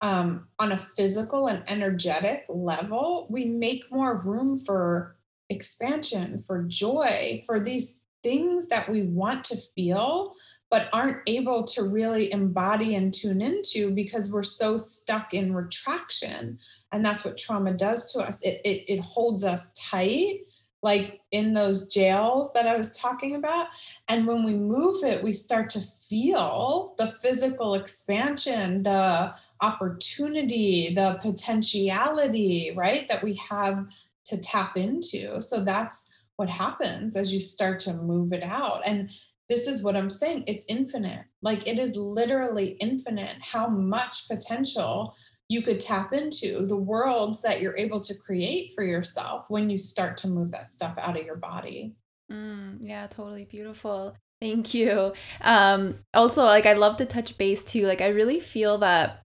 um, 0.01 0.47
on 0.57 0.71
a 0.71 0.77
physical 0.77 1.47
and 1.47 1.61
energetic 1.67 2.45
level, 2.49 3.27
we 3.29 3.45
make 3.45 3.91
more 3.91 4.17
room 4.17 4.57
for 4.57 5.15
expansion, 5.49 6.43
for 6.45 6.63
joy, 6.63 7.41
for 7.45 7.59
these 7.59 8.01
things 8.23 8.67
that 8.67 8.89
we 8.89 9.03
want 9.03 9.43
to 9.45 9.57
feel, 9.75 10.33
but 10.69 10.89
aren't 10.93 11.17
able 11.27 11.63
to 11.63 11.83
really 11.83 12.31
embody 12.31 12.95
and 12.95 13.13
tune 13.13 13.41
into 13.41 13.91
because 13.91 14.31
we're 14.31 14.43
so 14.43 14.77
stuck 14.77 15.33
in 15.33 15.53
retraction. 15.53 16.59
And 16.91 17.03
that's 17.05 17.23
what 17.23 17.37
trauma 17.37 17.73
does 17.73 18.11
to 18.13 18.19
us. 18.19 18.41
It, 18.45 18.61
it, 18.65 18.93
it 18.93 18.99
holds 18.99 19.43
us 19.43 19.71
tight 19.73 20.41
like 20.81 21.19
in 21.31 21.53
those 21.53 21.87
jails 21.87 22.53
that 22.53 22.65
I 22.65 22.77
was 22.77 22.97
talking 22.97 23.35
about. 23.35 23.67
And 24.07 24.25
when 24.25 24.43
we 24.43 24.53
move 24.53 25.03
it, 25.03 25.21
we 25.21 25.33
start 25.33 25.69
to 25.71 25.81
feel 25.81 26.95
the 26.97 27.07
physical 27.07 27.75
expansion, 27.75 28.83
the 28.83 29.33
opportunity, 29.61 30.93
the 30.93 31.19
potentiality, 31.21 32.71
right, 32.75 33.07
that 33.09 33.23
we 33.23 33.35
have 33.49 33.87
to 34.29 34.39
tap 34.39 34.77
into. 34.77 35.41
So 35.41 35.61
that's 35.61 36.07
what 36.37 36.49
happens 36.49 37.15
as 37.15 37.33
you 37.33 37.41
start 37.41 37.79
to 37.81 37.93
move 37.93 38.33
it 38.33 38.43
out. 38.43 38.81
And 38.85 39.09
this 39.49 39.67
is 39.67 39.83
what 39.83 39.95
I'm 39.95 40.09
saying 40.09 40.43
it's 40.47 40.65
infinite. 40.69 41.25
Like 41.41 41.67
it 41.67 41.79
is 41.79 41.97
literally 41.97 42.77
infinite 42.79 43.35
how 43.41 43.67
much 43.67 44.27
potential 44.29 45.15
you 45.49 45.63
could 45.63 45.79
tap 45.79 46.13
into 46.13 46.65
the 46.67 46.77
worlds 46.77 47.41
that 47.41 47.59
you're 47.59 47.75
able 47.75 47.99
to 48.01 48.13
create 48.19 48.71
for 48.75 48.83
yourself 48.83 49.45
when 49.49 49.69
you 49.69 49.77
start 49.77 50.15
to 50.17 50.27
move 50.27 50.51
that 50.51 50.67
stuff 50.67 50.93
out 50.99 51.19
of 51.19 51.25
your 51.25 51.37
body. 51.37 51.95
Mm, 52.31 52.77
yeah, 52.81 53.07
totally 53.07 53.45
beautiful. 53.45 54.15
Thank 54.39 54.73
you. 54.73 55.13
Um, 55.41 55.99
also, 56.13 56.45
like, 56.45 56.67
I 56.67 56.73
love 56.73 56.97
to 56.97 57.05
touch 57.05 57.37
base 57.37 57.63
too. 57.63 57.87
Like, 57.87 57.99
I 57.99 58.09
really 58.09 58.39
feel 58.39 58.77
that 58.77 59.23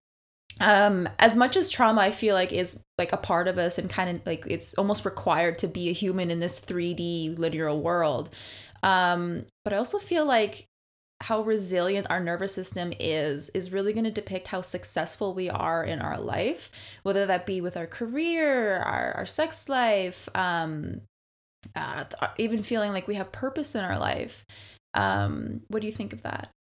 um 0.61 1.09
as 1.19 1.35
much 1.35 1.57
as 1.57 1.69
trauma 1.69 2.01
i 2.01 2.11
feel 2.11 2.35
like 2.35 2.53
is 2.53 2.81
like 2.99 3.13
a 3.13 3.17
part 3.17 3.49
of 3.49 3.59
us 3.59 3.79
and 3.79 3.91
kind 3.91 4.11
of 4.11 4.27
like 4.27 4.45
it's 4.47 4.75
almost 4.75 5.05
required 5.05 5.59
to 5.59 5.67
be 5.69 5.89
a 5.89 5.93
human 5.93 6.31
in 6.31 6.41
this 6.41 6.61
3d 6.61 7.37
linear 7.39 7.75
world. 7.75 8.31
Um 8.83 9.47
but 9.65 9.73
i 9.73 9.77
also 9.77 9.99
feel 9.99 10.25
like 10.27 10.67
how 11.23 11.43
resilient 11.43 12.07
our 12.11 12.21
nervous 12.21 12.55
system 12.55 12.93
is 13.01 13.49
is 13.51 13.73
really 13.73 13.93
going 13.93 14.05
to 14.05 14.11
depict 14.11 14.49
how 14.49 14.61
successful 14.61 15.35
we 15.35 15.49
are 15.49 15.83
in 15.85 16.01
our 16.01 16.21
life 16.21 16.71
whether 17.03 17.25
that 17.27 17.47
be 17.47 17.61
with 17.61 17.77
our 17.77 17.87
career 17.87 18.79
our, 18.81 19.13
our 19.13 19.27
sex 19.27 19.69
life 19.69 20.29
um 20.35 21.01
uh, 21.75 22.05
even 22.39 22.63
feeling 22.63 22.93
like 22.93 23.09
we 23.09 23.15
have 23.15 23.33
purpose 23.33 23.75
in 23.75 23.85
our 23.85 23.99
life. 23.99 24.45
Um 24.95 25.63
what 25.69 25.81
do 25.81 25.87
you 25.87 25.93
think 25.93 26.13
of 26.13 26.23
that 26.23 26.51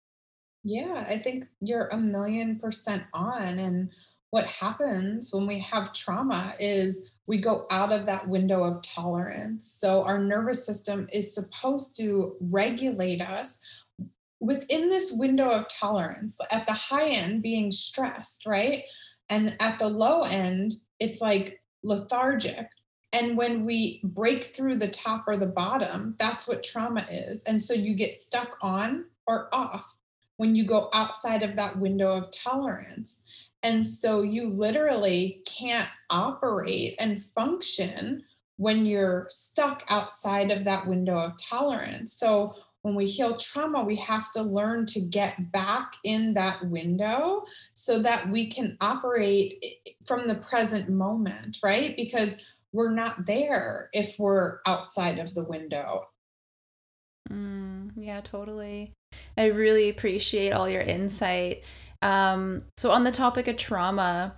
yeah 0.65 1.05
i 1.09 1.17
think 1.17 1.45
you're 1.61 1.89
a 1.89 1.97
million 1.97 2.59
percent 2.59 3.03
on 3.13 3.59
and 3.59 3.91
what 4.31 4.47
happens 4.47 5.33
when 5.33 5.47
we 5.47 5.61
have 5.61 5.93
trauma 5.93 6.55
is 6.59 7.09
we 7.29 7.39
go 7.39 7.67
out 7.71 7.93
of 7.93 8.05
that 8.07 8.27
window 8.27 8.65
of 8.65 8.83
tolerance. 8.83 9.71
So, 9.71 10.03
our 10.03 10.19
nervous 10.19 10.67
system 10.67 11.09
is 11.13 11.33
supposed 11.33 11.97
to 11.99 12.35
regulate 12.41 13.23
us 13.23 13.61
within 14.41 14.89
this 14.89 15.13
window 15.13 15.51
of 15.51 15.69
tolerance, 15.69 16.39
at 16.51 16.67
the 16.67 16.73
high 16.73 17.11
end 17.11 17.43
being 17.43 17.71
stressed, 17.71 18.45
right? 18.45 18.83
And 19.31 19.57
at 19.61 19.79
the 19.79 19.89
low 19.89 20.23
end, 20.23 20.75
it's 20.99 21.21
like 21.21 21.63
lethargic. 21.83 22.67
And 23.13 23.37
when 23.37 23.65
we 23.65 24.01
break 24.03 24.43
through 24.43 24.77
the 24.77 24.89
top 24.89 25.25
or 25.29 25.37
the 25.37 25.47
bottom, 25.47 26.17
that's 26.19 26.49
what 26.49 26.65
trauma 26.65 27.07
is. 27.09 27.45
And 27.45 27.63
so 27.63 27.73
you 27.73 27.95
get 27.95 28.13
stuck 28.13 28.57
on 28.61 29.05
or 29.29 29.49
off 29.55 29.97
when 30.37 30.55
you 30.55 30.65
go 30.65 30.89
outside 30.93 31.43
of 31.43 31.57
that 31.57 31.79
window 31.79 32.11
of 32.11 32.31
tolerance. 32.31 33.23
And 33.63 33.87
so 33.87 34.23
you 34.23 34.51
literally 34.51 35.43
can't 35.47 35.89
operate 36.11 36.97
and 36.99 37.23
function 37.23 38.25
when 38.57 38.85
you're 38.87 39.27
stuck 39.31 39.83
outside 39.89 40.51
of 40.51 40.65
that 40.65 40.87
window 40.87 41.19
of 41.19 41.33
tolerance. 41.43 42.13
So 42.13 42.55
when 42.83 42.95
we 42.95 43.07
heal 43.07 43.37
trauma, 43.37 43.83
we 43.83 43.97
have 43.97 44.31
to 44.33 44.43
learn 44.43 44.85
to 44.87 45.01
get 45.01 45.51
back 45.53 45.95
in 46.05 46.35
that 46.35 46.63
window 46.69 47.45
so 47.73 47.99
that 48.01 48.29
we 48.29 48.47
can 48.47 48.77
operate 48.81 49.65
from 50.07 50.29
the 50.29 50.35
present 50.35 50.91
moment, 50.91 51.59
right? 51.63 51.97
Because 51.97 52.37
we're 52.73 52.93
not 52.93 53.25
there 53.27 53.89
if 53.95 54.19
we're 54.19 54.59
outside 54.67 55.19
of 55.19 55.33
the 55.33 55.45
window. 55.45 56.09
Mm, 57.31 57.93
yeah, 57.97 58.21
totally. 58.21 58.93
I 59.37 59.47
really 59.47 59.89
appreciate 59.89 60.53
all 60.53 60.69
your 60.69 60.83
insight. 60.83 61.63
Um, 62.03 62.65
so, 62.77 62.91
on 62.91 63.05
the 63.05 63.13
topic 63.13 63.49
of 63.49 63.57
trauma, 63.57 64.37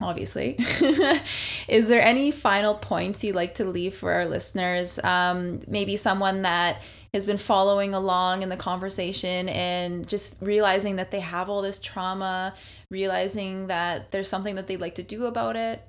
obviously, 0.00 0.56
is 1.68 1.88
there 1.88 2.02
any 2.02 2.30
final 2.30 2.74
points 2.74 3.22
you'd 3.24 3.36
like 3.36 3.56
to 3.56 3.64
leave 3.64 3.94
for 3.96 4.12
our 4.12 4.26
listeners? 4.26 4.98
Um, 5.04 5.60
maybe 5.68 5.96
someone 5.96 6.42
that 6.42 6.82
has 7.12 7.26
been 7.26 7.38
following 7.38 7.94
along 7.94 8.42
in 8.42 8.48
the 8.48 8.56
conversation 8.56 9.48
and 9.50 10.08
just 10.08 10.36
realizing 10.40 10.96
that 10.96 11.10
they 11.10 11.20
have 11.20 11.48
all 11.50 11.62
this 11.62 11.78
trauma, 11.78 12.54
realizing 12.90 13.68
that 13.68 14.10
there's 14.12 14.28
something 14.28 14.56
that 14.56 14.66
they'd 14.66 14.80
like 14.80 14.96
to 14.96 15.02
do 15.02 15.26
about 15.26 15.56
it? 15.56 15.86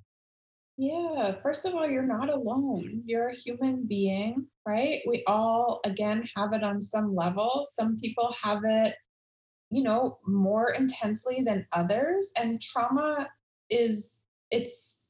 Yeah, 0.78 1.36
first 1.42 1.66
of 1.66 1.74
all, 1.74 1.88
you're 1.88 2.04
not 2.04 2.30
alone. 2.30 3.04
You're 3.06 3.30
a 3.30 3.36
human 3.36 3.86
being, 3.88 4.48
right? 4.68 5.02
We 5.08 5.24
all, 5.26 5.80
again, 5.86 6.28
have 6.36 6.52
it 6.52 6.64
on 6.64 6.82
some 6.82 7.16
level. 7.16 7.62
Some 7.64 7.98
people 7.98 8.36
have 8.44 8.62
it, 8.66 8.96
you 9.72 9.84
know, 9.84 10.20
more 10.28 10.72
intensely 10.74 11.42
than 11.42 11.66
others. 11.72 12.34
And 12.38 12.62
trauma 12.62 13.30
is, 13.70 14.20
it's 14.52 15.06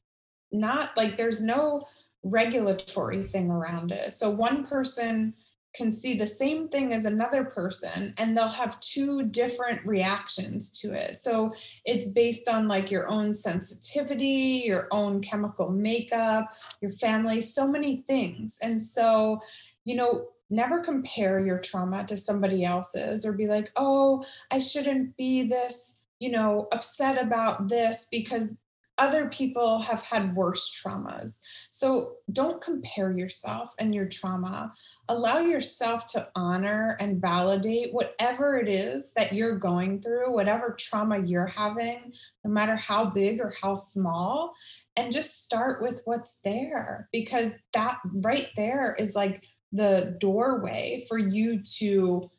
not 0.51 0.95
like 0.95 1.17
there's 1.17 1.41
no 1.41 1.88
regulatory 2.23 3.23
thing 3.23 3.49
around 3.49 3.91
it. 3.91 4.12
So 4.12 4.30
one 4.30 4.67
person 4.67 5.34
can 5.75 5.91
see 5.91 6.15
the 6.15 6.27
same 6.27 6.69
thing 6.69 6.93
as 6.93 7.05
another 7.05 7.43
person 7.43 8.13
and 8.17 8.35
they'll 8.35 8.47
have 8.47 8.79
two 8.79 9.23
different 9.23 9.85
reactions 9.85 10.71
to 10.79 10.93
it. 10.93 11.15
So 11.15 11.53
it's 11.83 12.09
based 12.09 12.47
on 12.47 12.67
like 12.67 12.89
your 12.89 13.07
own 13.09 13.33
sensitivity, 13.33 14.63
your 14.65 14.88
own 14.91 15.21
chemical 15.21 15.69
makeup, 15.69 16.49
your 16.81 16.91
family, 16.91 17.41
so 17.41 17.67
many 17.67 17.97
things. 18.07 18.57
And 18.61 18.81
so, 18.81 19.41
you 19.83 19.95
know, 19.95 20.29
never 20.49 20.79
compare 20.79 21.39
your 21.45 21.59
trauma 21.59 22.05
to 22.05 22.17
somebody 22.17 22.63
else's 22.63 23.25
or 23.25 23.33
be 23.33 23.47
like, 23.47 23.71
oh, 23.75 24.23
I 24.51 24.59
shouldn't 24.59 25.17
be 25.17 25.43
this, 25.43 25.99
you 26.19 26.31
know, 26.31 26.67
upset 26.71 27.21
about 27.21 27.67
this 27.67 28.07
because 28.11 28.55
other 28.97 29.27
people 29.27 29.79
have 29.79 30.01
had 30.01 30.36
worse 30.36 30.81
traumas. 30.81 31.39
So 31.69 32.15
don't 32.31 32.62
compare 32.62 33.12
yourself 33.12 33.73
and 33.79 33.93
your 33.93 34.08
trauma. 34.08 34.71
Allow 35.10 35.39
yourself 35.39 36.08
to 36.08 36.27
honor 36.36 36.95
and 36.99 37.21
validate 37.21 37.93
whatever 37.93 38.58
it 38.58 38.69
is 38.69 39.12
that 39.13 39.34
you're 39.34 39.58
going 39.58 40.01
through, 40.01 40.34
whatever 40.34 40.75
trauma 40.79 41.19
you're 41.19 41.45
having, 41.45 42.13
no 42.43 42.51
matter 42.51 42.75
how 42.75 43.05
big 43.05 43.41
or 43.41 43.53
how 43.62 43.75
small, 43.75 44.53
and 44.95 45.12
just 45.12 45.43
start 45.43 45.81
with 45.81 46.01
what's 46.05 46.39
there 46.43 47.10
because 47.12 47.53
that 47.73 47.97
right 48.13 48.49
there 48.55 48.95
is 48.97 49.15
like 49.15 49.45
the 49.73 50.15
doorway 50.21 51.03
for 51.10 51.17
you 51.17 51.62
to 51.79 52.29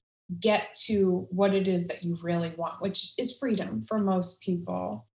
get 0.40 0.74
to 0.74 1.26
what 1.30 1.54
it 1.54 1.68
is 1.68 1.86
that 1.86 2.02
you 2.02 2.18
really 2.22 2.52
want, 2.56 2.80
which 2.80 3.12
is 3.18 3.38
freedom 3.38 3.82
for 3.82 3.98
most 3.98 4.42
people. 4.42 5.06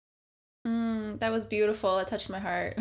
Mm, 0.67 1.19
that 1.19 1.31
was 1.31 1.45
beautiful. 1.45 1.97
It 1.97 2.07
touched 2.07 2.29
my 2.29 2.39
heart. 2.39 2.77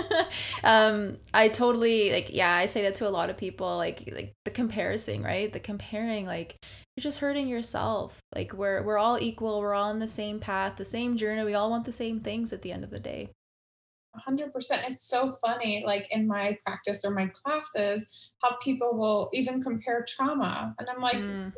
um, 0.64 1.16
I 1.32 1.48
totally 1.48 2.10
like. 2.10 2.30
Yeah, 2.34 2.52
I 2.52 2.66
say 2.66 2.82
that 2.82 2.96
to 2.96 3.08
a 3.08 3.10
lot 3.10 3.30
of 3.30 3.36
people. 3.36 3.76
Like, 3.76 4.10
like 4.12 4.34
the 4.44 4.50
comparison, 4.50 5.22
right? 5.22 5.52
The 5.52 5.60
comparing, 5.60 6.26
like 6.26 6.56
you're 6.96 7.02
just 7.02 7.18
hurting 7.18 7.48
yourself. 7.48 8.18
Like 8.34 8.52
we're 8.52 8.82
we're 8.82 8.98
all 8.98 9.18
equal. 9.20 9.60
We're 9.60 9.74
all 9.74 9.90
on 9.90 10.00
the 10.00 10.08
same 10.08 10.40
path, 10.40 10.76
the 10.76 10.84
same 10.84 11.16
journey. 11.16 11.44
We 11.44 11.54
all 11.54 11.70
want 11.70 11.84
the 11.84 11.92
same 11.92 12.20
things 12.20 12.52
at 12.52 12.62
the 12.62 12.72
end 12.72 12.82
of 12.82 12.90
the 12.90 13.00
day. 13.00 13.30
100%. 14.28 14.50
It's 14.90 15.08
so 15.08 15.30
funny, 15.30 15.82
like 15.86 16.14
in 16.14 16.26
my 16.26 16.58
practice 16.66 17.02
or 17.04 17.12
my 17.12 17.30
classes, 17.32 18.30
how 18.42 18.56
people 18.62 18.94
will 18.94 19.30
even 19.32 19.62
compare 19.62 20.04
trauma. 20.06 20.74
And 20.78 20.88
I'm 20.88 21.00
like, 21.00 21.16
mm 21.16 21.52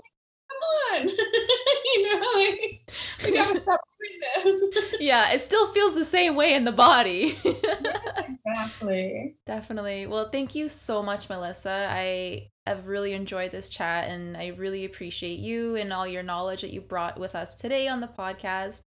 on. 0.55 1.09
you 1.95 2.21
know, 2.21 2.31
like 2.35 2.93
we 3.25 3.33
gotta 3.33 3.61
stop 3.63 3.81
doing 3.99 4.45
this. 4.45 4.65
yeah, 5.01 5.33
it 5.33 5.41
still 5.41 5.73
feels 5.73 5.95
the 5.95 6.05
same 6.05 6.35
way 6.35 6.55
in 6.55 6.65
the 6.65 6.73
body. 6.73 7.39
yeah, 7.45 8.27
exactly. 8.29 9.37
Definitely. 9.47 10.07
Well, 10.07 10.29
thank 10.31 10.55
you 10.55 10.69
so 10.69 11.03
much, 11.03 11.29
Melissa. 11.29 11.89
I 11.91 12.51
have 12.67 12.87
really 12.87 13.13
enjoyed 13.13 13.51
this 13.51 13.69
chat 13.69 14.09
and 14.09 14.37
I 14.37 14.49
really 14.49 14.87
appreciate 14.87 15.39
you 15.39 15.77
and 15.77 15.93
all 15.93 16.07
your 16.07 16.23
knowledge 16.23 16.63
that 16.63 16.73
you 16.73 16.81
brought 16.81 17.21
with 17.21 17.35
us 17.35 17.55
today 17.55 17.89
on 17.89 18.01
the 18.01 18.09
podcast. 18.09 18.81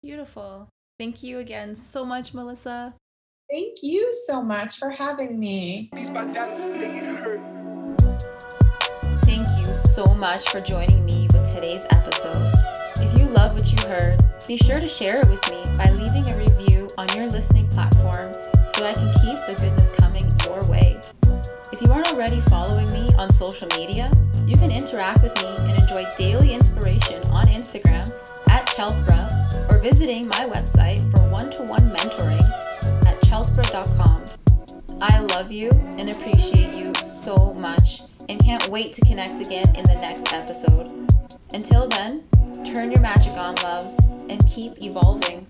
Beautiful. 0.02 0.70
Thank 0.98 1.24
you 1.24 1.40
again 1.40 1.76
so 1.76 2.06
much, 2.06 2.34
Melissa. 2.34 2.96
Thank 3.54 3.84
you 3.84 4.12
so 4.26 4.42
much 4.42 4.80
for 4.80 4.90
having 4.90 5.40
me. 5.40 5.92
Thank 5.94 6.36
you 9.60 9.66
so 9.66 10.06
much 10.16 10.50
for 10.50 10.60
joining 10.60 11.06
me 11.06 11.28
with 11.32 11.54
today's 11.54 11.86
episode. 11.92 12.52
If 12.96 13.16
you 13.16 13.28
love 13.28 13.54
what 13.54 13.72
you 13.72 13.78
heard, 13.88 14.26
be 14.48 14.58
sure 14.58 14.80
to 14.80 14.88
share 14.88 15.20
it 15.20 15.30
with 15.30 15.48
me 15.52 15.64
by 15.78 15.92
leaving 15.92 16.28
a 16.28 16.36
review 16.36 16.90
on 16.98 17.08
your 17.16 17.28
listening 17.28 17.68
platform 17.68 18.34
so 18.70 18.88
I 18.88 18.94
can 18.94 19.14
keep 19.22 19.38
the 19.46 19.54
goodness 19.62 19.96
coming 19.96 20.26
your 20.46 20.66
way. 20.66 21.00
If 21.72 21.80
you 21.80 21.92
aren't 21.92 22.12
already 22.12 22.40
following 22.40 22.88
me 22.88 23.12
on 23.20 23.30
social 23.30 23.68
media, 23.78 24.12
you 24.48 24.58
can 24.58 24.72
interact 24.72 25.22
with 25.22 25.36
me 25.44 25.56
and 25.70 25.80
enjoy 25.80 26.06
daily 26.18 26.56
inspiration 26.56 27.24
on 27.26 27.46
Instagram 27.46 28.12
at 28.50 28.66
Chelsbra 28.66 29.70
or 29.70 29.78
visiting 29.78 30.28
my 30.28 30.50
website 30.52 31.08
for 31.12 31.20
one 31.30 31.52
to 31.52 31.62
one 31.66 31.92
mentoring 31.92 32.73
I 35.02 35.20
love 35.20 35.52
you 35.52 35.70
and 35.98 36.10
appreciate 36.10 36.76
you 36.76 36.94
so 37.04 37.54
much 37.56 38.04
and 38.30 38.40
can't 38.40 38.70
wait 38.70 38.94
to 38.94 39.02
connect 39.02 39.42
again 39.42 39.68
in 39.76 39.84
the 39.84 39.96
next 39.96 40.32
episode. 40.34 40.92
Until 41.54 41.90
then, 41.90 42.24
turn 42.64 42.92
your 42.92 43.02
magic 43.02 43.34
on, 43.34 43.56
loves, 43.56 44.00
and 44.30 44.40
keep 44.48 44.82
evolving. 44.82 45.46